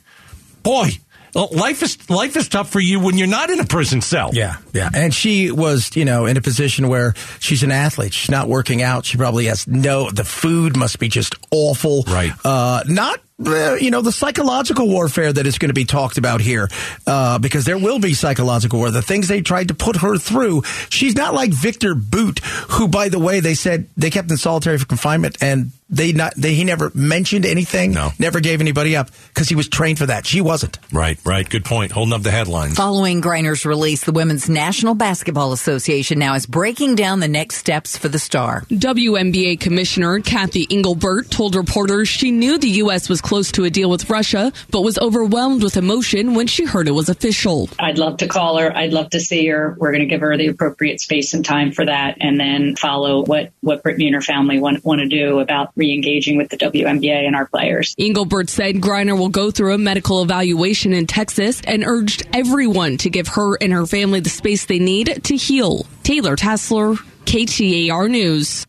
Boy, 0.64 0.92
life 1.34 1.82
is, 1.84 2.10
life 2.10 2.36
is 2.36 2.48
tough 2.50 2.70
for 2.70 2.80
you 2.80 3.00
when 3.00 3.18
you're 3.18 3.28
not 3.28 3.50
in 3.50 3.60
a 3.60 3.66
prison 3.66 4.02
cell. 4.02 4.32
Yeah, 4.34 4.58
yeah. 4.74 4.90
And 4.94 5.14
she 5.14 5.52
was, 5.52 5.96
you 5.96 6.06
know, 6.06 6.26
in 6.26 6.38
a 6.38 6.42
position 6.42 6.88
where 6.88 7.14
she's 7.40 7.64
an 7.64 7.72
athlete. 7.72 8.14
She's 8.14 8.32
not 8.32 8.48
working 8.48 8.82
out. 8.82 9.06
She 9.06 9.18
probably 9.18 9.46
has 9.46 9.68
no, 9.68 10.10
the 10.10 10.24
food 10.24 10.78
must 10.78 11.00
be 11.00 11.08
just 11.08 11.36
awful. 11.52 12.04
Right. 12.04 12.32
Uh, 12.44 12.84
not, 12.88 13.20
uh, 13.46 13.76
you 13.76 13.90
know, 13.90 14.02
the 14.02 14.12
psychological 14.12 14.88
warfare 14.88 15.34
that 15.34 15.48
is 15.48 15.58
going 15.58 15.70
to 15.70 15.74
be 15.74 15.86
talked 15.86 16.18
about 16.18 16.42
here, 16.42 16.70
uh, 17.08 17.40
because 17.40 17.66
there 17.66 17.78
will 17.78 18.00
be 18.00 18.14
psychological 18.14 18.80
war. 18.80 18.92
The 18.92 19.02
things 19.02 19.28
they 19.28 19.42
tried 19.42 19.70
to 19.70 19.74
put 19.74 19.98
her 19.98 20.18
through. 20.18 20.64
She's 20.90 21.16
not 21.16 21.34
like 21.34 21.52
Victor 21.52 21.96
Bout, 21.96 22.40
who, 22.40 22.88
by 22.88 23.10
the 23.10 23.20
way, 23.20 23.40
they 23.40 23.56
said 23.56 23.90
they 23.98 24.10
kept 24.10 24.30
in 24.30 24.38
solitary 24.38 24.78
confinement 24.80 25.38
and 25.42 25.72
they 25.92 26.14
not, 26.14 26.34
they, 26.36 26.54
he 26.54 26.64
never 26.64 26.92
mentioned 26.96 27.46
anything. 27.46 27.92
No. 27.92 28.10
Never 28.18 28.40
gave 28.40 28.62
anybody 28.62 28.96
up 28.96 29.10
because 29.28 29.50
he 29.50 29.56
was 29.56 29.68
trained 29.68 30.00
for 30.00 30.06
that. 30.06 30.26
She 30.26 30.42
wasn't. 30.42 30.80
Right, 30.92 31.20
right. 31.26 31.48
Good 31.48 31.66
point. 31.66 31.92
Holding 31.92 32.14
up 32.14 32.24
the 32.24 32.32
headlines. 32.32 32.76
Following 32.76 33.22
Griner's 33.22 33.66
release, 33.66 34.04
the 34.06 34.12
Women's 34.12 34.50
National 34.50 34.96
Basketball 34.96 35.52
Association 35.52 36.18
now 36.18 36.36
is 36.36 36.46
breaking 36.46 36.96
down 36.96 37.20
the 37.20 37.28
next 37.28 37.58
steps 37.58 37.98
for 37.98 38.08
the 38.08 38.20
star. 38.20 38.62
WNBA 38.70 39.60
Commissioner 39.60 40.20
Kathy 40.22 40.66
Engelbert 40.72 41.30
told 41.30 41.56
reporters 41.56 42.08
she 42.08 42.32
knew 42.32 42.58
the 42.58 42.70
U.S. 42.70 43.10
was 43.10 43.22
close 43.22 43.52
to 43.54 43.66
a 43.66 43.70
deal 43.70 43.90
with 43.90 44.10
Russia, 44.10 44.54
but 44.70 44.82
was 44.82 44.98
overwhelmed 44.98 45.64
with 45.64 45.76
emotion 45.76 46.34
when 46.34 46.48
she 46.48 46.66
heard 46.66 46.88
it 46.88 46.92
was 46.92 47.10
official. 47.10 47.70
I'd 47.80 47.98
love 47.98 48.18
to 48.18 48.28
call 48.28 48.58
her. 48.58 48.76
I'd 48.76 48.94
love 48.94 49.10
to 49.12 49.20
see 49.20 49.48
her. 49.48 49.76
We're 49.78 49.92
going 49.92 50.02
to 50.02 50.08
give 50.08 50.22
her 50.22 50.38
the 50.38 50.48
appropriate 50.48 51.02
space 51.02 51.34
and 51.34 51.44
time 51.44 51.72
for 51.72 51.86
that, 51.86 52.18
and 52.22 52.40
then 52.40 52.76
follow 52.76 53.24
what 53.26 53.52
what 53.60 53.84
Brittany 53.84 54.08
and 54.08 54.16
her 54.16 54.22
family 54.22 54.60
want 54.60 54.86
want 54.86 55.02
to 55.02 55.08
do 55.08 55.40
about 55.40 55.76
re-engaging 55.82 56.38
with 56.38 56.50
the 56.50 56.58
WNBA 56.58 57.26
and 57.26 57.36
our 57.36 57.48
players. 57.48 57.96
Engelbert 57.98 58.50
said 58.50 58.76
Griner 58.76 59.18
will 59.18 59.30
go 59.30 59.50
through 59.50 59.74
a 59.74 59.80
medical 59.80 60.22
evaluation 60.22 60.94
in 60.94 61.08
Texas 61.08 61.60
and 61.66 61.84
urged 61.84 62.22
everyone 62.34 62.98
to 62.98 63.10
give 63.10 63.28
her 63.30 63.56
and 63.60 63.74
her 63.74 63.88
family 63.88 64.20
the 64.20 64.30
space 64.30 64.66
they 64.66 64.78
need 64.78 65.24
to 65.24 65.36
heal. 65.36 65.88
Taylor 66.04 66.36
Tassler, 66.36 66.96
KTAR 67.26 68.10
News. 68.12 68.68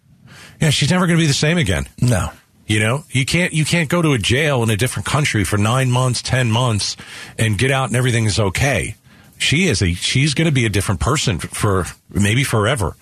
Yeah, 0.59 0.71
she's 0.71 0.91
never 0.91 1.07
going 1.07 1.19
to 1.19 1.23
be 1.23 1.27
the 1.27 1.35
same 1.35 1.59
again. 1.59 1.87
No. 2.01 2.31
You 2.67 2.81
know, 2.81 3.05
you 3.11 3.27
can't 3.27 3.53
you 3.53 3.67
can't 3.67 3.91
go 3.91 4.01
to 4.01 4.13
a 4.13 4.19
jail 4.19 4.63
in 4.63 4.71
a 4.71 4.77
different 4.77 5.05
country 5.05 5.45
for 5.45 5.59
nine 5.59 5.91
months, 5.91 6.23
ten 6.23 6.51
months, 6.51 6.97
and 7.39 7.59
get 7.59 7.71
out 7.71 7.89
and 7.89 7.97
everything 7.97 8.25
is 8.25 8.39
okay. 8.39 8.95
She 9.43 9.67
is 9.69 9.83
a 9.83 9.93
she's 9.95 10.35
going 10.35 10.47
to 10.47 10.53
be 10.53 10.65
a 10.67 10.71
different 10.71 11.01
person 11.01 11.39
for 11.39 11.87
maybe 12.11 12.45
forever 12.45 12.95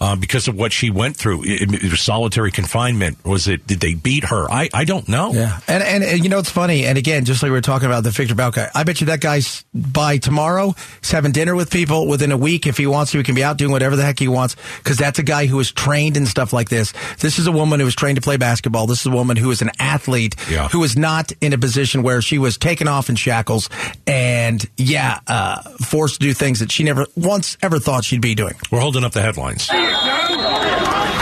uh, 0.00 0.14
because 0.16 0.46
of 0.46 0.54
what 0.54 0.72
she 0.72 0.90
went 0.90 1.16
through. 1.16 1.42
It, 1.44 1.72
it 1.82 1.90
was 1.90 2.00
solitary 2.00 2.50
confinement. 2.52 3.24
Was 3.24 3.48
it? 3.48 3.66
Did 3.66 3.80
they 3.80 3.94
beat 3.94 4.24
her? 4.24 4.48
I 4.50 4.68
I 4.72 4.84
don't 4.84 5.08
know. 5.08 5.32
Yeah, 5.32 5.58
and, 5.66 5.82
and 5.82 6.04
and 6.04 6.22
you 6.22 6.28
know 6.30 6.38
it's 6.38 6.50
funny. 6.50 6.86
And 6.86 6.96
again, 6.96 7.24
just 7.24 7.42
like 7.42 7.48
we 7.50 7.54
were 7.54 7.60
talking 7.60 7.86
about 7.86 8.04
the 8.04 8.10
Victor 8.10 8.34
Bout 8.34 8.54
guy, 8.54 8.70
I 8.74 8.84
bet 8.84 9.00
you 9.00 9.08
that 9.08 9.20
guy's 9.20 9.64
by 9.74 10.18
tomorrow. 10.18 10.74
He's 11.00 11.10
having 11.10 11.32
dinner 11.32 11.54
with 11.56 11.70
people 11.70 12.06
within 12.06 12.30
a 12.32 12.36
week. 12.36 12.66
If 12.66 12.76
he 12.78 12.86
wants 12.86 13.12
to, 13.12 13.18
he 13.18 13.24
can 13.24 13.34
be 13.34 13.42
out 13.42 13.56
doing 13.58 13.72
whatever 13.72 13.96
the 13.96 14.04
heck 14.04 14.18
he 14.18 14.28
wants. 14.28 14.54
Because 14.78 14.96
that's 14.98 15.18
a 15.18 15.22
guy 15.24 15.46
who 15.46 15.58
is 15.58 15.72
trained 15.72 16.16
in 16.16 16.26
stuff 16.26 16.52
like 16.52 16.68
this. 16.68 16.92
This 17.18 17.38
is 17.40 17.46
a 17.48 17.52
woman 17.52 17.80
who 17.80 17.86
was 17.86 17.94
trained 17.96 18.16
to 18.16 18.22
play 18.22 18.36
basketball. 18.36 18.86
This 18.86 19.00
is 19.00 19.06
a 19.06 19.10
woman 19.10 19.36
who 19.36 19.50
is 19.50 19.62
an 19.62 19.70
athlete 19.80 20.36
Yeah. 20.48 20.68
who 20.68 20.84
is 20.84 20.96
not 20.96 21.32
in 21.40 21.52
a 21.52 21.58
position 21.58 22.02
where 22.02 22.22
she 22.22 22.38
was 22.38 22.56
taken 22.56 22.86
off 22.86 23.08
in 23.08 23.16
shackles 23.16 23.68
and 24.06 24.64
yeah, 24.76 25.20
uh, 25.26 25.62
forced 25.88 26.20
to 26.20 26.26
do 26.26 26.32
things 26.32 26.60
that 26.60 26.70
she 26.70 26.84
never 26.84 27.06
once 27.16 27.56
ever 27.62 27.78
thought 27.78 28.04
she'd 28.04 28.20
be 28.20 28.34
doing. 28.34 28.54
We're 28.70 28.80
holding 28.80 29.04
up 29.04 29.12
the 29.12 29.22
headlines. 29.22 29.68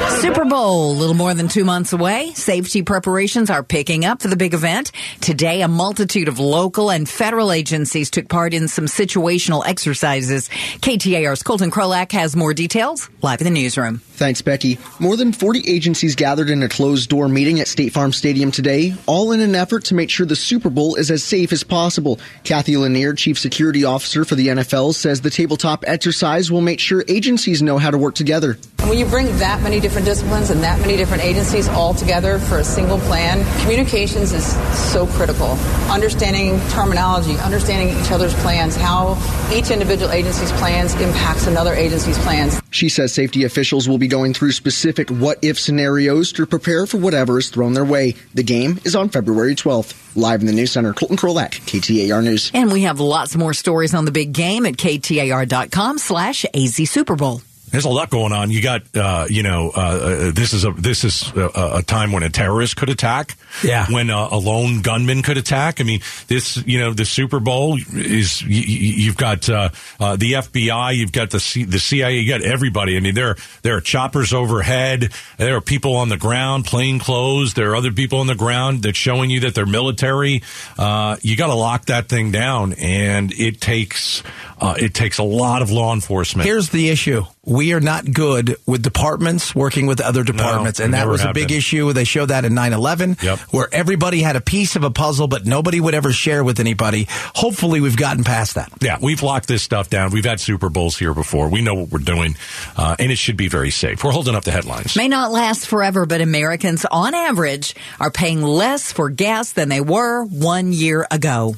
Super 0.09 0.45
Bowl, 0.45 0.93
a 0.93 0.99
little 0.99 1.15
more 1.15 1.35
than 1.35 1.49
two 1.49 1.65
months 1.65 1.93
away. 1.93 2.33
Safety 2.33 2.83
preparations 2.83 3.51
are 3.51 3.63
picking 3.63 4.05
up 4.05 4.23
for 4.23 4.29
the 4.29 4.37
big 4.37 4.55
event. 4.55 4.93
Today, 5.21 5.63
a 5.63 5.69
multitude 5.69 6.29
of 6.29 6.39
local 6.39 6.91
and 6.91 7.09
federal 7.09 7.53
agencies 7.53 8.11
took 8.11 8.29
part 8.29 8.55
in 8.55 8.69
some 8.69 8.87
situational 8.87 9.65
exercises. 9.67 10.49
KTAR's 10.49 11.43
Colton 11.43 11.71
Krolak 11.71 12.13
has 12.13 12.35
more 12.35 12.55
details 12.55 13.11
live 13.23 13.41
in 13.41 13.45
the 13.45 13.51
newsroom. 13.51 13.99
Thanks, 14.17 14.41
Becky. 14.41 14.79
More 14.99 15.17
than 15.17 15.33
40 15.33 15.71
agencies 15.71 16.15
gathered 16.15 16.49
in 16.49 16.63
a 16.63 16.69
closed 16.69 17.11
door 17.11 17.29
meeting 17.29 17.61
at 17.61 17.69
State 17.69 17.93
Farm 17.93 18.13
Stadium 18.13 18.51
today, 18.51 18.95
all 19.07 19.33
in 19.33 19.41
an 19.41 19.55
effort 19.55 19.85
to 19.87 19.95
make 19.95 20.09
sure 20.09 20.25
the 20.25 20.37
Super 20.37 20.71
Bowl 20.71 20.95
is 20.95 21.11
as 21.11 21.23
safe 21.23 21.53
as 21.53 21.63
possible. 21.63 22.19
Kathy 22.43 22.77
Lanier, 22.77 23.13
Chief 23.13 23.39
Security 23.39 23.85
Officer 23.85 24.25
for 24.25 24.35
the 24.35 24.49
NFL, 24.49 24.95
says 24.95 25.21
the 25.21 25.31
tabletop 25.31 25.85
exercise 25.87 26.51
will 26.51 26.63
make 26.63 26.81
sure 26.81 27.05
agencies 27.09 27.61
know 27.61 27.77
how 27.77 27.91
to 27.91 27.99
work 27.99 28.15
together. 28.15 28.57
When 28.85 28.99
you 28.99 29.07
bring 29.07 29.27
that 29.39 29.63
many 29.63 29.81
different 29.81 29.96
disciplines 30.05 30.51
and 30.51 30.63
that 30.63 30.79
many 30.81 30.97
different 30.97 31.25
agencies 31.25 31.69
all 31.69 31.95
together 31.95 32.39
for 32.39 32.59
a 32.59 32.65
single 32.65 32.99
plan, 32.99 33.45
communications 33.63 34.33
is 34.33 34.45
so 34.93 35.07
critical. 35.07 35.53
Understanding 35.91 36.61
terminology, 36.71 37.37
understanding 37.39 37.97
each 37.99 38.11
other's 38.11 38.35
plans, 38.35 38.77
how 38.77 39.17
each 39.53 39.71
individual 39.71 40.11
agency's 40.13 40.53
plans 40.53 40.95
impacts 40.95 41.47
another 41.47 41.75
agency's 41.75 42.19
plans. 42.19 42.61
She 42.71 42.89
says 42.89 43.13
safety 43.13 43.45
officials 43.45 43.89
will 43.89 43.99
be 43.99 44.09
going 44.09 44.35
through 44.35 44.53
specific 44.53 45.09
what 45.11 45.39
if 45.43 45.59
scenarios 45.59 46.33
to 46.33 46.47
prepare 46.47 46.87
for 46.87 46.99
whatever 46.99 47.39
is 47.39 47.49
thrown 47.49 47.73
their 47.73 47.85
way. 47.85 48.15
The 48.35 48.43
game 48.43 48.81
is 48.85 48.95
on 48.95 49.09
February 49.09 49.55
12th. 49.55 50.17
Live 50.17 50.41
in 50.41 50.47
the 50.47 50.53
News 50.53 50.73
Center, 50.73 50.93
Colton 50.93 51.17
Krolak, 51.17 51.53
KTAR 51.67 52.25
News. 52.25 52.51
And 52.55 52.73
we 52.73 52.83
have 52.83 53.01
lots 53.01 53.37
more 53.37 53.55
stories 53.55 53.95
on 53.95 54.05
the 54.05 54.11
big 54.11 54.33
game 54.33 54.67
at 54.67 54.75
KTAR.com 54.75 55.99
slash 55.99 56.45
AZ 56.55 56.75
Super 56.91 57.17
Bowl. 57.17 57.43
There's 57.71 57.85
a 57.85 57.91
lot 57.91 58.11
going 58.11 58.33
on. 58.33 58.51
You 58.51 58.63
got, 58.63 58.83
uh, 58.95 59.27
you 59.29 59.43
know, 59.43 59.73
uh, 59.75 59.81
uh, 59.81 60.31
this 60.33 60.53
is 60.53 60.65
a 60.65 60.71
this 60.71 61.03
is 61.03 61.33
a, 61.35 61.79
a, 61.79 61.83
time 61.83 62.13
when 62.13 62.23
a 62.23 62.31
terrorist 62.31 62.77
could 62.77 62.89
attack. 62.89 63.37
Yeah. 63.65 63.87
When 63.91 64.09
a, 64.09 64.29
a, 64.31 64.39
lone 64.39 64.83
gunman 64.83 65.23
could 65.23 65.37
attack. 65.37 65.81
I 65.81 65.85
mean, 65.85 66.01
this, 66.29 66.57
you 66.65 66.79
know, 66.79 66.93
the 66.93 67.05
Super 67.05 67.41
Bowl 67.41 67.77
is 67.93 68.41
you, 68.43 69.09
have 69.09 69.17
got 69.17 69.49
uh, 69.49 69.71
uh, 69.99 70.17
the 70.17 70.35
FBI, 70.35 70.97
you've 70.97 71.11
got 71.11 71.31
the 71.31 71.41
C, 71.41 71.65
the 71.65 71.81
CIA, 71.81 72.21
you 72.21 72.29
got 72.29 72.43
everybody. 72.43 72.97
I 72.97 73.01
mean, 73.01 73.15
there 73.15 73.37
there 73.63 73.77
are 73.77 73.81
choppers 73.81 74.33
overhead. 74.33 75.13
There 75.37 75.57
are 75.57 75.61
people 75.61 75.97
on 75.97 76.09
the 76.09 76.17
ground, 76.17 76.67
plain 76.67 77.01
clothes. 77.01 77.55
There 77.55 77.73
are 77.73 77.77
other 77.77 77.93
people 77.93 78.21
on 78.21 78.29
the 78.29 78.37
ground 78.37 78.83
that's 78.83 78.99
showing 78.99 79.31
you 79.31 79.41
that 79.41 79.55
they're 79.57 79.67
military. 79.67 80.43
Uh, 80.79 81.17
you 81.23 81.37
got 81.37 81.49
to 81.49 81.55
lock 81.55 81.87
that 81.87 82.09
thing 82.09 82.31
down, 82.31 82.75
and 82.75 83.33
it 83.33 83.61
takes 83.61 84.23
it 84.63 84.95
takes 84.95 85.19
a 85.19 85.25
lot 85.25 85.63
of 85.63 85.71
law 85.71 85.93
enforcement. 85.93 86.47
Here's 86.47 86.71
the 86.71 86.91
issue 86.91 87.25
we 87.57 87.73
are 87.73 87.81
not 87.81 88.13
good 88.13 88.57
with 88.67 88.83
departments 88.83 89.55
working 89.55 89.87
with 89.87 90.01
other 90.01 90.23
departments. 90.23 90.79
No, 90.79 90.85
and 90.85 90.95
that 90.95 91.09
was 91.09 91.25
a 91.25 91.33
big 91.33 91.49
been. 91.49 91.57
issue. 91.57 91.93
They 91.93 92.05
showed 92.05 92.27
that 92.27 92.45
in 92.45 92.53
9-11 92.53 93.23
yep. 93.23 93.39
where 93.51 93.69
everybody 93.73 94.21
had 94.21 94.37
a 94.37 94.43
piece 94.43 94.77
of 94.77 94.85
a 94.85 94.91
puzzle, 94.91 95.27
but 95.27 95.47
nobody 95.47 95.81
would 95.81 95.95
ever 95.95 96.13
share 96.13 96.45
with 96.45 96.61
anybody. 96.61 97.07
Hopefully 97.35 97.81
we've 97.81 97.97
gotten 97.97 98.25
past 98.25 98.57
that. 98.57 98.71
Yeah, 98.83 98.99
we've 99.01 99.23
locked 99.23 99.49
this 99.49 99.63
stuff 99.63 99.89
down. 99.89 100.11
We've 100.11 100.25
had 100.25 100.39
Super 100.39 100.69
Bowls 100.69 100.99
here 100.99 101.15
before. 101.15 101.49
We 101.49 101.63
know 101.63 101.75
what 101.75 101.91
we're 101.91 101.99
doing, 101.99 102.37
uh, 102.77 102.97
and 102.99 103.11
it 103.11 103.17
should 103.17 103.39
be 103.39 103.49
very 103.49 103.71
safe. 103.71 104.05
We're 104.05 104.13
holding 104.13 104.35
up 104.35 104.45
the 104.45 104.53
headlines. 104.53 104.95
May 104.97 105.09
not 105.09 105.33
last 105.33 105.67
forever, 105.67 106.05
but 106.05 106.21
Americans 106.21 106.85
on 106.91 107.15
average 107.15 107.75
are 107.99 108.11
paying 108.11 108.43
less 108.43 108.93
for 108.93 109.09
gas 109.09 109.53
than 109.53 109.71
they 109.71 109.81
were 109.81 110.25
one 110.25 110.73
year 110.73 111.07
ago. 111.11 111.55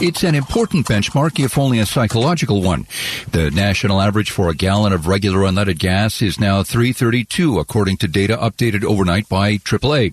It's 0.00 0.24
an 0.24 0.34
important 0.34 0.86
benchmark, 0.86 1.42
if 1.42 1.56
only 1.56 1.78
a 1.78 1.86
psychological 1.86 2.60
one. 2.60 2.86
The 3.30 3.52
national 3.52 4.02
average 4.02 4.32
for 4.32 4.48
a 4.48 4.54
gallon 4.54 4.92
of 4.92 5.06
regular 5.06 5.38
unleaded 5.38 5.78
gas 5.78 6.20
is 6.20 6.38
now 6.38 6.64
332, 6.64 7.60
according 7.60 7.98
to 7.98 8.08
data 8.08 8.36
updated 8.36 8.84
overnight 8.84 9.28
by 9.28 9.56
AAA. 9.58 10.12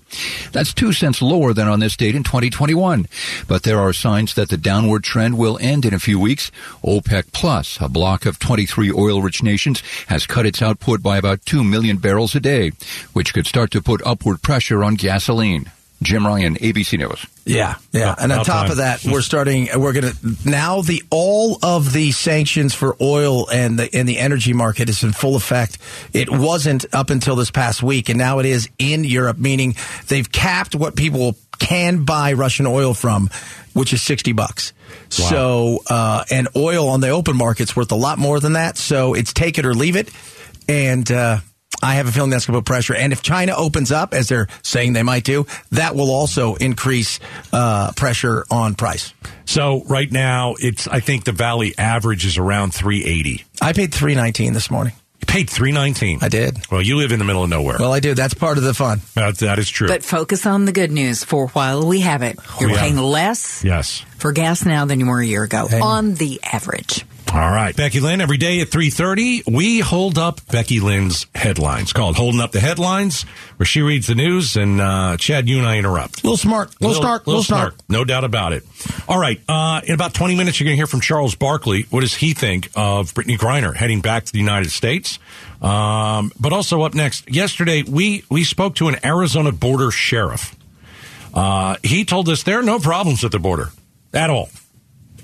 That's 0.52 0.72
two 0.72 0.92
cents 0.92 1.20
lower 1.20 1.52
than 1.52 1.66
on 1.66 1.80
this 1.80 1.96
date 1.96 2.14
in 2.14 2.22
2021. 2.22 3.08
But 3.48 3.64
there 3.64 3.80
are 3.80 3.92
signs 3.92 4.34
that 4.34 4.50
the 4.50 4.56
downward 4.56 5.02
trend 5.02 5.36
will 5.36 5.58
end 5.60 5.84
in 5.84 5.92
a 5.92 5.98
few 5.98 6.18
weeks. 6.18 6.52
OPEC 6.84 7.32
Plus, 7.32 7.78
a 7.80 7.88
block 7.88 8.24
of 8.24 8.38
23 8.38 8.92
oil-rich 8.92 9.42
nations, 9.42 9.82
has 10.06 10.28
cut 10.28 10.46
its 10.46 10.62
output 10.62 11.02
by 11.02 11.18
about 11.18 11.44
2 11.44 11.64
million 11.64 11.96
barrels 11.96 12.36
a 12.36 12.40
day, 12.40 12.70
which 13.14 13.34
could 13.34 13.48
start 13.48 13.72
to 13.72 13.82
put 13.82 14.00
upward 14.06 14.42
pressure 14.42 14.84
on 14.84 14.94
gasoline. 14.94 15.72
Jim 16.02 16.26
Ryan, 16.26 16.56
ABC 16.56 16.98
News. 16.98 17.26
Yeah, 17.44 17.76
yeah. 17.92 18.14
And 18.18 18.32
on 18.32 18.44
top 18.44 18.70
of 18.70 18.76
that, 18.76 19.04
we're 19.04 19.22
starting. 19.22 19.68
We're 19.74 19.92
going 19.92 20.12
to 20.12 20.48
now 20.48 20.82
the 20.82 21.02
all 21.10 21.58
of 21.62 21.92
the 21.92 22.12
sanctions 22.12 22.74
for 22.74 22.96
oil 23.00 23.48
and 23.50 23.78
the 23.78 23.94
and 23.94 24.08
the 24.08 24.18
energy 24.18 24.52
market 24.52 24.88
is 24.88 25.02
in 25.02 25.12
full 25.12 25.36
effect. 25.36 25.78
It 26.12 26.30
wasn't 26.30 26.84
up 26.92 27.10
until 27.10 27.36
this 27.36 27.50
past 27.50 27.82
week, 27.82 28.08
and 28.08 28.18
now 28.18 28.38
it 28.38 28.46
is 28.46 28.68
in 28.78 29.04
Europe. 29.04 29.38
Meaning 29.38 29.74
they've 30.08 30.30
capped 30.30 30.74
what 30.74 30.94
people 30.94 31.36
can 31.58 32.04
buy 32.04 32.32
Russian 32.34 32.66
oil 32.66 32.94
from, 32.94 33.28
which 33.72 33.92
is 33.92 34.02
sixty 34.02 34.32
bucks. 34.32 34.72
Wow. 35.18 35.26
So 35.26 35.78
uh, 35.88 36.24
and 36.30 36.48
oil 36.56 36.88
on 36.88 37.00
the 37.00 37.08
open 37.08 37.36
market's 37.36 37.74
worth 37.74 37.90
a 37.92 37.96
lot 37.96 38.18
more 38.18 38.38
than 38.38 38.52
that. 38.52 38.76
So 38.76 39.14
it's 39.14 39.32
take 39.32 39.58
it 39.58 39.66
or 39.66 39.74
leave 39.74 39.96
it, 39.96 40.10
and. 40.68 41.10
Uh, 41.10 41.38
I 41.82 41.94
have 41.94 42.06
a 42.06 42.12
feeling 42.12 42.30
that's 42.30 42.46
going 42.46 42.54
to 42.54 42.60
put 42.60 42.66
pressure. 42.66 42.94
And 42.94 43.12
if 43.12 43.22
China 43.22 43.54
opens 43.56 43.90
up, 43.90 44.14
as 44.14 44.28
they're 44.28 44.46
saying 44.62 44.92
they 44.92 45.02
might 45.02 45.24
do, 45.24 45.46
that 45.72 45.96
will 45.96 46.10
also 46.10 46.54
increase 46.54 47.18
uh, 47.52 47.92
pressure 47.92 48.46
on 48.50 48.76
price. 48.76 49.12
So 49.44 49.82
right 49.84 50.10
now, 50.10 50.54
it's 50.58 50.86
I 50.86 51.00
think 51.00 51.24
the 51.24 51.32
Valley 51.32 51.74
average 51.76 52.24
is 52.24 52.38
around 52.38 52.72
380. 52.72 53.44
I 53.60 53.72
paid 53.72 53.92
319 53.92 54.52
this 54.52 54.70
morning. 54.70 54.94
You 55.20 55.26
paid 55.26 55.50
319. 55.50 56.18
I 56.22 56.28
did. 56.28 56.58
Well, 56.70 56.82
you 56.82 56.96
live 56.96 57.12
in 57.12 57.18
the 57.18 57.24
middle 57.24 57.44
of 57.44 57.50
nowhere. 57.50 57.76
Well, 57.78 57.92
I 57.92 58.00
do. 58.00 58.14
That's 58.14 58.34
part 58.34 58.58
of 58.58 58.64
the 58.64 58.74
fun. 58.74 59.00
That, 59.14 59.38
that 59.38 59.58
is 59.58 59.68
true. 59.68 59.88
But 59.88 60.04
focus 60.04 60.46
on 60.46 60.64
the 60.64 60.72
good 60.72 60.90
news 60.90 61.24
for 61.24 61.48
while 61.48 61.86
we 61.86 62.00
have 62.00 62.22
it. 62.22 62.38
You're 62.60 62.70
yeah. 62.70 62.80
paying 62.80 62.96
less 62.96 63.62
yes. 63.64 64.04
for 64.18 64.32
gas 64.32 64.64
now 64.64 64.84
than 64.84 65.00
you 65.00 65.06
were 65.06 65.20
a 65.20 65.26
year 65.26 65.42
ago 65.42 65.66
hey. 65.66 65.80
on 65.80 66.14
the 66.14 66.40
average. 66.42 67.04
All 67.34 67.50
right. 67.50 67.74
Becky 67.74 67.98
Lynn, 68.00 68.20
every 68.20 68.36
day 68.36 68.60
at 68.60 68.68
3.30, 68.68 69.50
we 69.50 69.78
hold 69.78 70.18
up 70.18 70.46
Becky 70.48 70.80
Lynn's 70.80 71.24
headlines, 71.34 71.94
called 71.94 72.14
Holding 72.14 72.42
Up 72.42 72.52
the 72.52 72.60
Headlines, 72.60 73.22
where 73.56 73.64
she 73.64 73.80
reads 73.80 74.06
the 74.08 74.14
news, 74.14 74.54
and 74.54 74.78
uh, 74.78 75.16
Chad, 75.16 75.48
you 75.48 75.56
and 75.56 75.66
I 75.66 75.78
interrupt. 75.78 76.24
Little 76.24 76.36
smart, 76.36 76.78
little, 76.78 76.88
little 76.88 77.02
snark, 77.02 77.26
little, 77.26 77.38
little 77.40 77.44
snark. 77.44 77.72
snark. 77.72 77.88
No 77.88 78.04
doubt 78.04 78.24
about 78.24 78.52
it. 78.52 78.64
All 79.08 79.18
right. 79.18 79.40
Uh, 79.48 79.80
in 79.82 79.94
about 79.94 80.12
20 80.12 80.36
minutes, 80.36 80.60
you're 80.60 80.66
going 80.66 80.74
to 80.74 80.76
hear 80.76 80.86
from 80.86 81.00
Charles 81.00 81.34
Barkley. 81.34 81.84
What 81.88 82.02
does 82.02 82.14
he 82.14 82.34
think 82.34 82.68
of 82.76 83.14
Brittany 83.14 83.38
Griner 83.38 83.74
heading 83.74 84.02
back 84.02 84.24
to 84.24 84.32
the 84.32 84.38
United 84.38 84.70
States? 84.70 85.18
Um, 85.62 86.32
but 86.38 86.52
also 86.52 86.82
up 86.82 86.92
next, 86.92 87.32
yesterday, 87.32 87.82
we, 87.82 88.24
we 88.30 88.44
spoke 88.44 88.74
to 88.74 88.88
an 88.88 88.96
Arizona 89.06 89.52
border 89.52 89.90
sheriff. 89.90 90.54
Uh, 91.32 91.76
he 91.82 92.04
told 92.04 92.28
us 92.28 92.42
there 92.42 92.58
are 92.58 92.62
no 92.62 92.78
problems 92.78 93.24
at 93.24 93.30
the 93.32 93.38
border 93.38 93.70
at 94.12 94.28
all. 94.28 94.50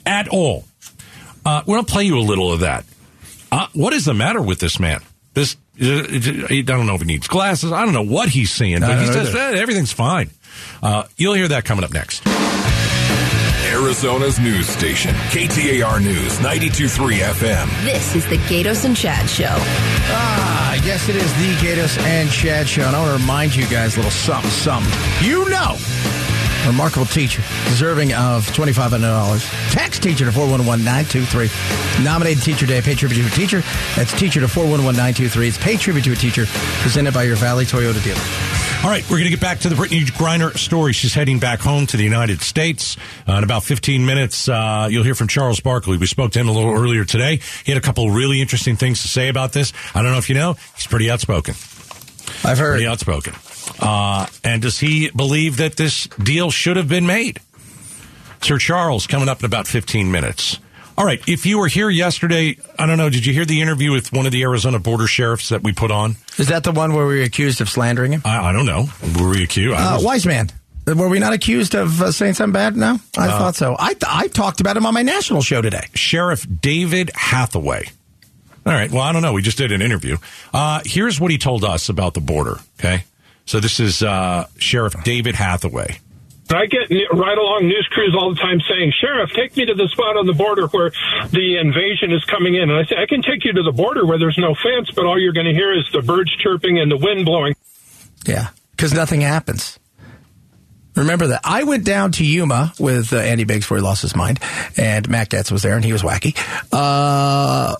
At 0.06 0.28
all. 0.28 0.64
Uh, 1.48 1.62
we're 1.66 1.76
going 1.76 1.86
to 1.86 1.92
play 1.92 2.04
you 2.04 2.18
a 2.18 2.20
little 2.20 2.52
of 2.52 2.60
that. 2.60 2.84
Uh, 3.50 3.68
what 3.72 3.94
is 3.94 4.04
the 4.04 4.12
matter 4.12 4.42
with 4.42 4.58
this 4.58 4.78
man? 4.78 5.00
This 5.32 5.56
I 5.80 6.62
don't 6.66 6.86
know 6.86 6.94
if 6.94 7.00
he 7.00 7.06
needs 7.06 7.26
glasses. 7.26 7.72
I 7.72 7.86
don't 7.86 7.94
know 7.94 8.04
what 8.04 8.28
he's 8.28 8.50
seeing, 8.50 8.80
but 8.80 8.98
he 9.00 9.06
says 9.06 9.34
eh, 9.34 9.54
everything's 9.56 9.92
fine. 9.92 10.28
Uh, 10.82 11.04
you'll 11.16 11.32
hear 11.32 11.48
that 11.48 11.64
coming 11.64 11.84
up 11.84 11.92
next. 11.92 12.26
Arizona's 13.72 14.38
news 14.38 14.68
station, 14.68 15.14
KTAR 15.30 16.02
News, 16.02 16.38
92.3 16.38 17.20
FM. 17.20 17.84
This 17.84 18.14
is 18.14 18.26
the 18.26 18.36
Gaydos 18.36 18.84
and 18.84 18.94
Chad 18.94 19.30
Show. 19.30 19.46
Ah, 19.48 20.74
yes, 20.84 21.08
it 21.08 21.16
is 21.16 21.32
the 21.34 21.66
Gaydos 21.66 21.98
and 22.00 22.28
Chad 22.30 22.68
Show. 22.68 22.82
And 22.82 22.94
I 22.94 23.00
want 23.00 23.16
to 23.16 23.22
remind 23.22 23.56
you 23.56 23.66
guys 23.68 23.94
a 23.94 24.00
little 24.00 24.10
something, 24.10 24.50
something. 24.50 24.92
You 25.26 25.48
know 25.48 25.76
remarkable 26.66 27.06
teacher, 27.06 27.42
deserving 27.66 28.12
of 28.12 28.46
$2,500. 28.48 29.72
Text 29.72 30.02
teacher 30.02 30.24
to 30.24 30.30
411-923. 30.30 32.04
Nominated 32.04 32.42
Teacher 32.42 32.66
Day, 32.66 32.80
pay 32.80 32.94
tribute 32.94 33.22
to 33.22 33.26
a 33.26 33.30
teacher. 33.30 33.62
That's 33.96 34.12
teacher 34.18 34.40
to 34.40 34.46
411-923. 34.46 35.48
It's 35.48 35.58
pay 35.58 35.76
tribute 35.76 36.04
to 36.04 36.12
a 36.12 36.16
teacher, 36.16 36.44
presented 36.80 37.14
by 37.14 37.24
your 37.24 37.36
Valley 37.36 37.64
Toyota 37.64 38.02
dealer. 38.02 38.20
All 38.84 38.90
right, 38.90 39.02
we're 39.04 39.16
going 39.18 39.24
to 39.24 39.30
get 39.30 39.40
back 39.40 39.58
to 39.60 39.68
the 39.68 39.74
Brittany 39.74 40.02
Griner 40.02 40.56
story. 40.56 40.92
She's 40.92 41.12
heading 41.12 41.40
back 41.40 41.58
home 41.58 41.86
to 41.86 41.96
the 41.96 42.04
United 42.04 42.40
States. 42.40 42.96
Uh, 43.28 43.32
in 43.32 43.44
about 43.44 43.64
15 43.64 44.06
minutes, 44.06 44.48
uh, 44.48 44.86
you'll 44.88 45.02
hear 45.02 45.16
from 45.16 45.26
Charles 45.26 45.58
Barkley. 45.58 45.96
We 45.96 46.06
spoke 46.06 46.30
to 46.32 46.38
him 46.38 46.48
a 46.48 46.52
little 46.52 46.72
earlier 46.72 47.04
today. 47.04 47.40
He 47.64 47.72
had 47.72 47.76
a 47.82 47.84
couple 47.84 48.08
really 48.10 48.40
interesting 48.40 48.76
things 48.76 49.02
to 49.02 49.08
say 49.08 49.28
about 49.28 49.52
this. 49.52 49.72
I 49.96 50.02
don't 50.02 50.12
know 50.12 50.18
if 50.18 50.28
you 50.28 50.36
know, 50.36 50.54
he's 50.76 50.86
pretty 50.86 51.10
outspoken. 51.10 51.54
I've 52.44 52.58
heard. 52.58 52.74
Pretty 52.74 52.86
outspoken. 52.86 53.34
Uh, 53.80 54.26
and 54.44 54.62
does 54.62 54.78
he 54.78 55.10
believe 55.10 55.58
that 55.58 55.76
this 55.76 56.06
deal 56.06 56.50
should 56.50 56.76
have 56.76 56.88
been 56.88 57.06
made? 57.06 57.40
Sir 58.42 58.58
Charles 58.58 59.06
coming 59.06 59.28
up 59.28 59.40
in 59.40 59.46
about 59.46 59.66
15 59.66 60.10
minutes. 60.10 60.58
All 60.96 61.04
right. 61.04 61.20
If 61.28 61.46
you 61.46 61.58
were 61.58 61.68
here 61.68 61.88
yesterday, 61.88 62.58
I 62.78 62.86
don't 62.86 62.98
know, 62.98 63.08
did 63.08 63.24
you 63.24 63.32
hear 63.32 63.44
the 63.44 63.60
interview 63.60 63.92
with 63.92 64.12
one 64.12 64.26
of 64.26 64.32
the 64.32 64.42
Arizona 64.42 64.80
border 64.80 65.06
sheriffs 65.06 65.50
that 65.50 65.62
we 65.62 65.72
put 65.72 65.90
on? 65.92 66.16
Is 66.38 66.48
that 66.48 66.64
the 66.64 66.72
one 66.72 66.92
where 66.92 67.06
we 67.06 67.18
were 67.18 67.22
accused 67.22 67.60
of 67.60 67.68
slandering 67.68 68.12
him? 68.12 68.22
I, 68.24 68.48
I 68.48 68.52
don't 68.52 68.66
know. 68.66 68.88
Were 69.20 69.30
we 69.30 69.44
accused? 69.44 69.76
Uh, 69.78 69.98
wise 70.00 70.26
man. 70.26 70.50
Were 70.86 71.08
we 71.08 71.18
not 71.18 71.34
accused 71.34 71.74
of 71.74 72.00
uh, 72.00 72.12
saying 72.12 72.34
something 72.34 72.52
bad? 72.52 72.76
No, 72.76 72.98
I 73.16 73.28
uh, 73.28 73.38
thought 73.38 73.56
so. 73.56 73.76
I 73.78 73.92
th- 73.92 74.04
I 74.08 74.26
talked 74.28 74.60
about 74.60 74.76
him 74.76 74.86
on 74.86 74.94
my 74.94 75.02
national 75.02 75.42
show 75.42 75.60
today. 75.60 75.86
Sheriff 75.94 76.46
David 76.62 77.10
Hathaway. 77.14 77.90
All 78.64 78.72
right. 78.72 78.90
Well, 78.90 79.02
I 79.02 79.12
don't 79.12 79.22
know. 79.22 79.34
We 79.34 79.42
just 79.42 79.58
did 79.58 79.70
an 79.70 79.82
interview. 79.82 80.16
Uh, 80.52 80.80
here's 80.84 81.20
what 81.20 81.30
he 81.30 81.38
told 81.38 81.62
us 81.62 81.90
about 81.90 82.14
the 82.14 82.20
border. 82.20 82.56
Okay. 82.80 83.04
So 83.48 83.60
this 83.60 83.80
is 83.80 84.02
uh, 84.02 84.46
Sheriff 84.58 84.92
David 85.04 85.34
Hathaway. 85.34 86.00
I 86.50 86.66
get 86.66 86.90
right 87.14 87.38
along 87.38 87.62
news 87.62 87.88
crews 87.90 88.14
all 88.14 88.34
the 88.34 88.38
time 88.38 88.60
saying, 88.60 88.92
Sheriff, 89.00 89.30
take 89.34 89.56
me 89.56 89.64
to 89.64 89.72
the 89.72 89.88
spot 89.88 90.18
on 90.18 90.26
the 90.26 90.34
border 90.34 90.66
where 90.66 90.90
the 91.30 91.56
invasion 91.56 92.12
is 92.12 92.22
coming 92.26 92.56
in. 92.56 92.68
And 92.68 92.74
I 92.74 92.84
say, 92.84 92.96
I 92.96 93.06
can 93.06 93.22
take 93.22 93.46
you 93.46 93.54
to 93.54 93.62
the 93.62 93.72
border 93.72 94.04
where 94.04 94.18
there's 94.18 94.36
no 94.36 94.54
fence, 94.54 94.90
but 94.94 95.06
all 95.06 95.18
you're 95.18 95.32
going 95.32 95.46
to 95.46 95.54
hear 95.54 95.72
is 95.72 95.88
the 95.94 96.02
birds 96.02 96.30
chirping 96.36 96.78
and 96.78 96.90
the 96.90 96.98
wind 96.98 97.24
blowing. 97.24 97.54
Yeah, 98.26 98.48
because 98.72 98.92
nothing 98.92 99.22
happens. 99.22 99.78
Remember 100.94 101.28
that. 101.28 101.40
I 101.42 101.62
went 101.64 101.86
down 101.86 102.12
to 102.12 102.26
Yuma 102.26 102.74
with 102.78 103.14
uh, 103.14 103.16
Andy 103.16 103.44
Biggs 103.44 103.64
before 103.64 103.78
he 103.78 103.82
lost 103.82 104.02
his 104.02 104.14
mind, 104.14 104.40
and 104.76 105.08
Matt 105.08 105.30
Gaetz 105.30 105.50
was 105.50 105.62
there, 105.62 105.74
and 105.74 105.84
he 105.86 105.94
was 105.94 106.02
wacky. 106.02 106.36
Uh, 106.70 107.76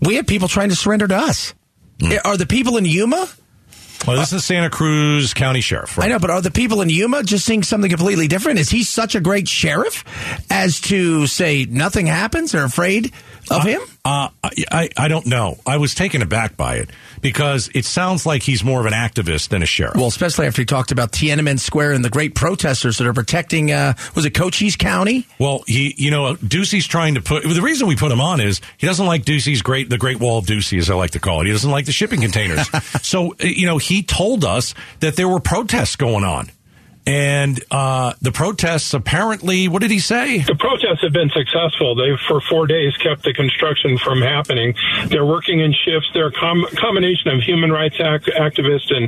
we 0.00 0.14
had 0.14 0.26
people 0.26 0.48
trying 0.48 0.70
to 0.70 0.76
surrender 0.76 1.06
to 1.06 1.16
us. 1.16 1.52
Are 2.24 2.38
the 2.38 2.46
people 2.46 2.78
in 2.78 2.86
Yuma? 2.86 3.28
Well, 4.06 4.16
this 4.16 4.32
is 4.32 4.44
Santa 4.44 4.70
Cruz 4.70 5.34
County 5.34 5.60
Sheriff. 5.60 5.98
Right? 5.98 6.04
I 6.04 6.08
know, 6.08 6.20
but 6.20 6.30
are 6.30 6.40
the 6.40 6.52
people 6.52 6.80
in 6.80 6.88
Yuma 6.88 7.24
just 7.24 7.44
seeing 7.44 7.64
something 7.64 7.90
completely 7.90 8.28
different? 8.28 8.60
Is 8.60 8.70
he 8.70 8.84
such 8.84 9.16
a 9.16 9.20
great 9.20 9.48
sheriff 9.48 10.04
as 10.48 10.80
to 10.82 11.26
say 11.26 11.64
nothing 11.64 12.06
happens 12.06 12.54
or 12.54 12.62
afraid 12.62 13.12
of 13.50 13.64
him? 13.64 13.80
Uh, 14.04 14.28
I, 14.42 14.88
I 14.96 15.08
don't 15.08 15.26
know. 15.26 15.58
I 15.66 15.78
was 15.78 15.94
taken 15.94 16.22
aback 16.22 16.56
by 16.56 16.76
it 16.76 16.90
because 17.20 17.70
it 17.74 17.84
sounds 17.84 18.24
like 18.24 18.42
he's 18.42 18.62
more 18.62 18.80
of 18.80 18.86
an 18.86 18.92
activist 18.92 19.48
than 19.48 19.62
a 19.62 19.66
sheriff. 19.66 19.96
Well, 19.96 20.06
especially 20.06 20.46
after 20.46 20.62
he 20.62 20.66
talked 20.66 20.92
about 20.92 21.12
Tiananmen 21.12 21.58
Square 21.58 21.92
and 21.92 22.04
the 22.04 22.10
great 22.10 22.34
protesters 22.34 22.98
that 22.98 23.06
are 23.06 23.12
protecting, 23.12 23.72
uh, 23.72 23.94
was 24.14 24.24
it 24.24 24.30
Cochise 24.30 24.76
County? 24.76 25.26
Well, 25.38 25.64
he, 25.66 25.94
you 25.96 26.10
know, 26.10 26.34
Ducey's 26.34 26.86
trying 26.86 27.14
to 27.14 27.20
put. 27.20 27.42
The 27.42 27.62
reason 27.62 27.88
we 27.88 27.96
put 27.96 28.12
him 28.12 28.20
on 28.20 28.40
is 28.40 28.60
he 28.78 28.86
doesn't 28.86 29.06
like 29.06 29.24
Ducey's 29.24 29.62
great, 29.62 29.90
the 29.90 29.98
Great 29.98 30.20
Wall 30.20 30.38
of 30.38 30.46
Ducey, 30.46 30.78
as 30.78 30.90
I 30.90 30.94
like 30.94 31.12
to 31.12 31.20
call 31.20 31.40
it. 31.40 31.46
He 31.46 31.52
doesn't 31.52 31.70
like 31.70 31.86
the 31.86 31.92
shipping 31.92 32.20
containers. 32.20 32.68
so, 33.02 33.32
uh, 33.32 33.36
you 33.40 33.66
know, 33.66 33.78
he 33.78 34.02
told 34.02 34.44
us 34.44 34.74
that 35.00 35.16
there 35.16 35.28
were 35.28 35.40
protests 35.40 35.96
going 35.96 36.24
on. 36.24 36.50
And 37.06 37.62
uh, 37.70 38.14
the 38.20 38.32
protests 38.32 38.92
apparently, 38.92 39.68
what 39.68 39.80
did 39.80 39.92
he 39.92 40.00
say? 40.00 40.38
The 40.42 40.56
protests 40.56 41.02
have 41.02 41.12
been 41.12 41.30
successful. 41.30 41.94
They've, 41.94 42.18
for 42.26 42.40
four 42.40 42.66
days, 42.66 42.96
kept 42.96 43.22
the 43.22 43.32
construction 43.32 43.96
from 43.96 44.20
happening. 44.20 44.74
They're 45.06 45.24
working 45.24 45.60
in 45.60 45.72
shifts. 45.72 46.10
They're 46.14 46.28
a 46.28 46.32
com- 46.32 46.66
combination 46.74 47.30
of 47.30 47.40
human 47.42 47.70
rights 47.70 47.96
act- 48.00 48.26
activists 48.26 48.90
and 48.90 49.06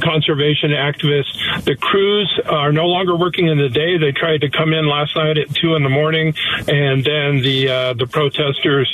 conservation 0.00 0.70
activists. 0.70 1.64
The 1.64 1.74
crews 1.74 2.30
are 2.46 2.70
no 2.70 2.86
longer 2.86 3.16
working 3.16 3.48
in 3.48 3.58
the 3.58 3.68
day. 3.68 3.98
They 3.98 4.12
tried 4.12 4.42
to 4.42 4.50
come 4.50 4.72
in 4.72 4.86
last 4.86 5.16
night 5.16 5.36
at 5.36 5.52
two 5.52 5.74
in 5.74 5.82
the 5.82 5.88
morning, 5.88 6.34
and 6.68 7.02
then 7.04 7.42
the 7.42 7.68
uh, 7.68 7.92
the 7.94 8.06
protesters. 8.06 8.86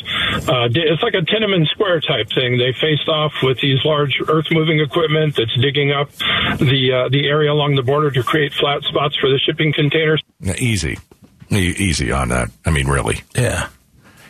Uh, 0.48 0.68
it's 0.72 1.02
like 1.02 1.14
a 1.14 1.20
Tiananmen 1.20 1.66
Square 1.68 2.00
type 2.02 2.28
thing. 2.34 2.56
They 2.56 2.72
faced 2.72 3.08
off 3.08 3.32
with 3.42 3.60
these 3.60 3.84
large 3.84 4.16
earth 4.28 4.46
moving 4.50 4.80
equipment 4.80 5.36
that's 5.36 5.54
digging 5.60 5.92
up 5.92 6.08
the 6.56 7.04
uh, 7.04 7.08
the 7.10 7.28
area 7.28 7.52
along 7.52 7.76
the 7.76 7.82
border 7.82 8.10
to 8.10 8.22
create 8.22 8.45
flat 8.54 8.82
spots 8.82 9.16
for 9.16 9.28
the 9.28 9.38
shipping 9.38 9.72
containers. 9.72 10.22
Easy. 10.58 10.98
E- 11.50 11.56
Easy 11.78 12.10
on 12.12 12.28
that. 12.30 12.48
I 12.64 12.70
mean, 12.70 12.86
really. 12.88 13.20
Yeah. 13.36 13.68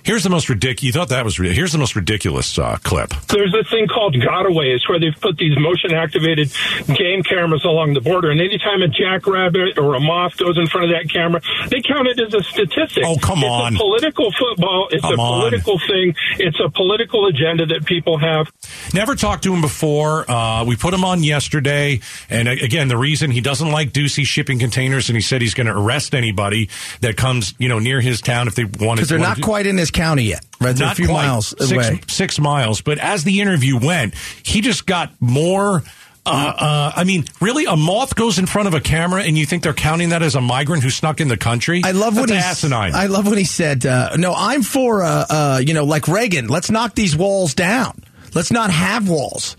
Here's 0.06 0.22
the 0.22 0.30
most 0.30 0.48
ridiculous. 0.48 0.84
You 0.84 0.92
thought 0.92 1.08
that 1.08 1.24
was 1.24 1.40
ri- 1.40 1.52
here's 1.52 1.72
the 1.72 1.78
most 1.78 1.96
ridiculous 1.96 2.56
uh, 2.60 2.76
clip. 2.84 3.10
There's 3.26 3.50
this 3.50 3.68
thing 3.70 3.88
called 3.88 4.14
gotaways 4.14 4.88
where 4.88 5.00
they've 5.00 5.20
put 5.20 5.36
these 5.36 5.58
motion 5.58 5.92
activated 5.92 6.52
game 6.94 7.24
cameras 7.24 7.64
along 7.64 7.94
the 7.94 8.00
border, 8.00 8.30
and 8.30 8.40
anytime 8.40 8.82
a 8.82 8.88
jackrabbit 8.88 9.78
or 9.78 9.94
a 9.96 10.00
moth 10.00 10.36
goes 10.36 10.58
in 10.58 10.68
front 10.68 10.92
of 10.92 10.96
that 10.96 11.10
camera, 11.12 11.40
they 11.70 11.80
count 11.82 12.06
it 12.06 12.20
as 12.20 12.32
a 12.34 12.42
statistic. 12.44 13.02
Oh, 13.04 13.16
come 13.20 13.40
it's 13.40 13.48
on. 13.50 13.74
a 13.74 13.78
political 13.78 14.30
football. 14.30 14.86
It's 14.92 15.02
Come 15.02 15.18
a 15.18 15.22
on. 15.22 15.40
political 15.40 15.76
thing. 15.80 16.14
It's 16.38 16.60
a 16.64 16.70
political 16.70 17.26
agenda 17.26 17.66
that 17.66 17.84
people 17.84 18.16
have. 18.18 18.46
Never 18.94 19.16
talked 19.16 19.42
to 19.42 19.52
him 19.52 19.60
before. 19.60 20.30
Uh, 20.30 20.64
we 20.64 20.76
put 20.76 20.94
him 20.94 21.02
on 21.04 21.24
yesterday, 21.24 21.98
and 22.30 22.46
uh, 22.46 22.52
again, 22.52 22.86
the 22.86 22.96
reason 22.96 23.32
he 23.32 23.40
doesn't 23.40 23.72
like 23.72 23.90
Ducey 23.92 24.24
shipping 24.24 24.60
containers, 24.60 25.08
and 25.08 25.16
he 25.16 25.20
said 25.22 25.42
he's 25.42 25.54
going 25.54 25.66
to 25.66 25.76
arrest 25.76 26.14
anybody 26.14 26.68
that 27.00 27.16
comes, 27.16 27.54
you 27.58 27.68
know, 27.68 27.80
near 27.80 28.00
his 28.00 28.20
town 28.20 28.46
if 28.46 28.54
they 28.54 28.64
want 28.64 28.98
Because 28.98 29.08
they're 29.08 29.18
not 29.18 29.40
quite 29.40 29.66
in 29.66 29.76
his 29.76 29.90
county 29.96 30.24
yet. 30.24 30.44
Right? 30.60 30.74
They're 30.76 30.86
a 30.86 30.88
not 30.90 30.96
few 30.96 31.08
quite. 31.08 31.26
miles 31.26 31.48
six, 31.58 31.72
away. 31.72 32.00
Six 32.08 32.38
miles. 32.38 32.80
But 32.80 32.98
as 32.98 33.24
the 33.24 33.40
interview 33.40 33.78
went, 33.78 34.14
he 34.42 34.60
just 34.60 34.86
got 34.86 35.12
more. 35.20 35.82
Uh, 36.24 36.52
uh, 36.58 36.92
I 36.96 37.04
mean, 37.04 37.24
really, 37.40 37.66
a 37.66 37.76
moth 37.76 38.16
goes 38.16 38.38
in 38.38 38.46
front 38.46 38.66
of 38.66 38.74
a 38.74 38.80
camera, 38.80 39.22
and 39.22 39.38
you 39.38 39.46
think 39.46 39.62
they're 39.62 39.72
counting 39.72 40.08
that 40.08 40.22
as 40.22 40.34
a 40.34 40.40
migrant 40.40 40.82
who 40.82 40.90
snuck 40.90 41.20
in 41.20 41.28
the 41.28 41.36
country? 41.36 41.82
I 41.84 41.92
love 41.92 42.16
That's 42.16 42.28
when 42.28 42.36
he 42.36 42.44
asinine. 42.44 42.94
I 42.96 43.06
love 43.06 43.28
when 43.28 43.38
he 43.38 43.44
said, 43.44 43.86
uh, 43.86 44.16
"No, 44.16 44.34
I'm 44.36 44.62
for 44.62 45.04
uh, 45.04 45.26
uh, 45.30 45.62
you 45.64 45.72
know, 45.72 45.84
like 45.84 46.08
Reagan. 46.08 46.48
Let's 46.48 46.70
knock 46.70 46.94
these 46.96 47.16
walls 47.16 47.54
down. 47.54 48.02
Let's 48.34 48.50
not 48.50 48.70
have 48.70 49.08
walls." 49.08 49.56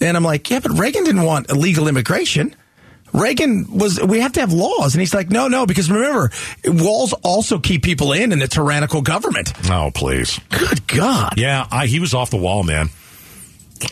And 0.00 0.16
I'm 0.16 0.24
like, 0.24 0.48
"Yeah, 0.50 0.60
but 0.60 0.78
Reagan 0.78 1.04
didn't 1.04 1.24
want 1.24 1.50
illegal 1.50 1.86
immigration. 1.86 2.56
Reagan 3.12 3.66
was 3.70 4.00
we 4.02 4.20
have 4.20 4.32
to 4.32 4.40
have 4.40 4.52
laws." 4.52 4.94
And 4.94 5.00
he's 5.00 5.14
like, 5.14 5.30
"No, 5.30 5.48
no, 5.48 5.66
because 5.66 5.90
remember, 5.90 6.30
walls 6.66 7.12
also 7.22 7.58
keep 7.58 7.82
people 7.82 8.12
in 8.12 8.32
in 8.32 8.42
a 8.42 8.48
tyrannical 8.48 9.02
government." 9.02 9.52
oh, 9.70 9.90
please. 9.94 10.38
Good 10.50 10.86
God. 10.86 11.34
Yeah, 11.36 11.66
I, 11.70 11.86
he 11.86 12.00
was 12.00 12.14
off 12.14 12.30
the 12.30 12.36
wall, 12.36 12.62
man. 12.62 12.90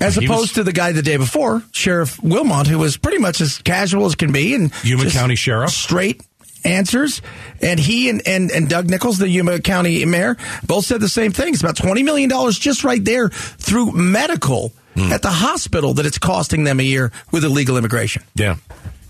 As 0.01 0.15
He 0.17 0.25
opposed 0.25 0.41
was- 0.41 0.53
to 0.53 0.65
the 0.65 0.73
guy 0.73 0.93
the 0.93 1.03
day 1.03 1.17
before, 1.19 1.63
Sheriff 1.73 2.23
Wilmot, 2.23 2.67
who 2.67 2.79
was 2.79 2.97
pretty 2.97 3.19
much 3.19 3.41
as 3.41 3.59
casual 3.59 4.07
as 4.07 4.15
can 4.15 4.33
be, 4.33 4.55
and 4.55 4.73
Yuma 4.83 5.11
County 5.11 5.35
Sheriff. 5.37 5.71
straight 5.71 6.23
answers. 6.65 7.21
And 7.61 7.79
he 7.79 8.09
and, 8.09 8.23
and, 8.27 8.51
and 8.51 8.69
Doug 8.69 8.89
Nicholls, 8.89 9.19
the 9.19 9.29
Yuma 9.29 9.61
County 9.61 10.05
mayor, 10.07 10.37
both 10.67 10.87
said 10.87 11.01
the 11.03 11.09
same 11.09 11.33
thing. 11.33 11.53
It's 11.53 11.63
about 11.63 11.77
twenty 11.77 12.03
million 12.03 12.31
dollars 12.31 12.59
just 12.59 12.83
right 12.85 13.05
there 13.05 13.29
through 13.29 13.93
medical 13.93 14.73
Hmm. 14.97 15.13
at 15.13 15.23
the 15.23 15.31
hospital 15.31 15.93
that 15.95 16.07
it's 16.07 16.19
costing 16.19 16.63
them 16.63 16.79
a 16.79 16.85
year 16.85 17.11
with 17.33 17.43
illegal 17.45 17.77
immigration. 17.77 18.23
Yeah. 18.37 18.57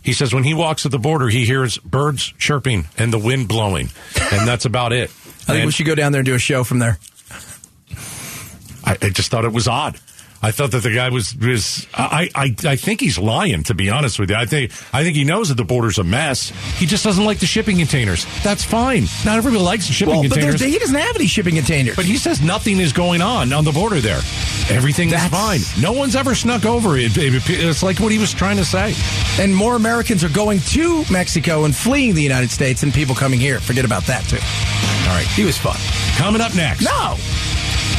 He 0.05 0.13
says 0.13 0.35
when 0.35 0.45
he 0.45 0.53
walks 0.55 0.85
at 0.85 0.93
the 0.93 0.99
border, 0.99 1.29
he 1.29 1.47
hears 1.47 1.79
birds 1.79 2.33
chirping 2.39 2.85
and 2.99 3.13
the 3.13 3.19
wind 3.19 3.49
blowing, 3.49 3.89
and 4.33 4.47
that's 4.47 4.67
about 4.67 4.93
it. 4.93 5.11
I 5.45 5.47
think 5.47 5.59
And 5.59 5.67
we 5.67 5.73
should 5.73 5.87
go 5.87 5.95
down 5.95 6.13
there 6.13 6.21
and 6.21 6.27
do 6.27 6.35
a 6.35 6.39
show 6.39 6.63
from 6.63 6.79
there. 6.79 6.99
I, 8.85 8.99
I 9.01 9.09
just 9.09 9.31
thought 9.31 9.45
it 9.45 9.53
was 9.53 9.67
odd. 9.67 9.99
I 10.45 10.51
thought 10.51 10.73
that 10.73 10.83
the 10.83 10.95
guy 10.95 11.09
was 11.09 11.35
was 11.37 11.87
I, 11.95 12.29
I 12.35 12.55
I 12.67 12.77
think 12.77 13.01
he's 13.01 13.19
lying 13.19 13.63
to 13.65 13.75
be 13.75 13.89
honest 13.89 14.19
with 14.19 14.29
you. 14.29 14.37
I 14.37 14.45
think 14.45 14.73
I 14.93 15.03
think 15.03 15.17
he 15.17 15.25
knows 15.25 15.49
that 15.49 15.55
the 15.57 15.65
border's 15.65 15.97
a 15.99 16.05
mess. 16.05 16.51
He 16.79 16.85
just 16.85 17.03
doesn't 17.03 17.25
like 17.25 17.39
the 17.39 17.47
shipping 17.47 17.79
containers. 17.79 18.27
That's 18.43 18.63
fine. 18.63 19.07
Not 19.25 19.39
everybody 19.39 19.63
likes 19.63 19.87
the 19.87 19.95
shipping 19.95 20.13
Well, 20.15 20.23
but 20.25 20.33
containers. 20.33 20.61
there's- 20.61 20.73
he 20.75 20.79
doesn't 20.79 20.95
have 20.97 21.17
any 21.17 21.27
shipping 21.29 21.55
containers. 21.55 21.97
But 21.97 22.05
he 22.05 22.19
says 22.19 22.43
nothing 22.43 22.79
is 22.79 22.93
going 22.93 23.23
on 23.23 23.55
on 23.55 23.65
the 23.65 23.73
border 23.73 24.01
there. 24.03 24.21
Everything 24.69 25.11
is 25.13 25.25
fine. 25.29 25.61
No 25.81 25.93
one's 25.93 26.15
ever 26.15 26.35
snuck 26.35 26.67
over 26.67 26.99
it. 26.99 27.17
It- 27.17 27.43
It's 27.49 27.83
like 27.83 27.99
what 28.01 28.13
he 28.13 28.19
was 28.19 28.35
trying 28.35 28.59
to 28.59 28.65
say. 28.67 28.95
And 29.43 29.55
more 29.57 29.77
Americans 29.77 30.23
are 30.25 30.29
going 30.29 30.61
to 30.77 31.05
Mexico 31.11 31.65
and 31.65 31.75
fleeing 31.75 32.15
the 32.15 32.23
United 32.23 32.51
States 32.51 32.83
than 32.83 32.93
people 32.93 33.15
coming 33.15 33.41
here. 33.41 33.61
Forget 33.61 33.85
about 33.87 34.05
that 34.07 34.25
too. 34.29 34.37
All 35.09 35.17
right. 35.17 35.27
He 35.29 35.45
was 35.45 35.57
fun. 35.57 35.77
Coming 36.19 36.43
up 36.43 36.55
next. 36.55 36.83
No. 36.85 37.17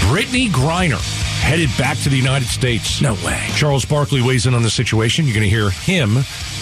Brittany 0.09 0.47
Griner 0.49 1.01
headed 1.45 1.69
back 1.77 1.95
to 1.99 2.09
the 2.09 2.17
United 2.17 2.47
States. 2.47 3.01
No 3.01 3.13
way. 3.23 3.39
Charles 3.55 3.85
Barkley 3.85 4.21
weighs 4.21 4.47
in 4.47 4.55
on 4.55 4.63
the 4.63 4.69
situation. 4.69 5.25
You're 5.25 5.35
going 5.35 5.43
to 5.43 5.49
hear 5.49 5.69
him 5.69 6.15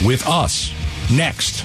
with 0.06 0.28
us 0.28 0.74
next 1.10 1.64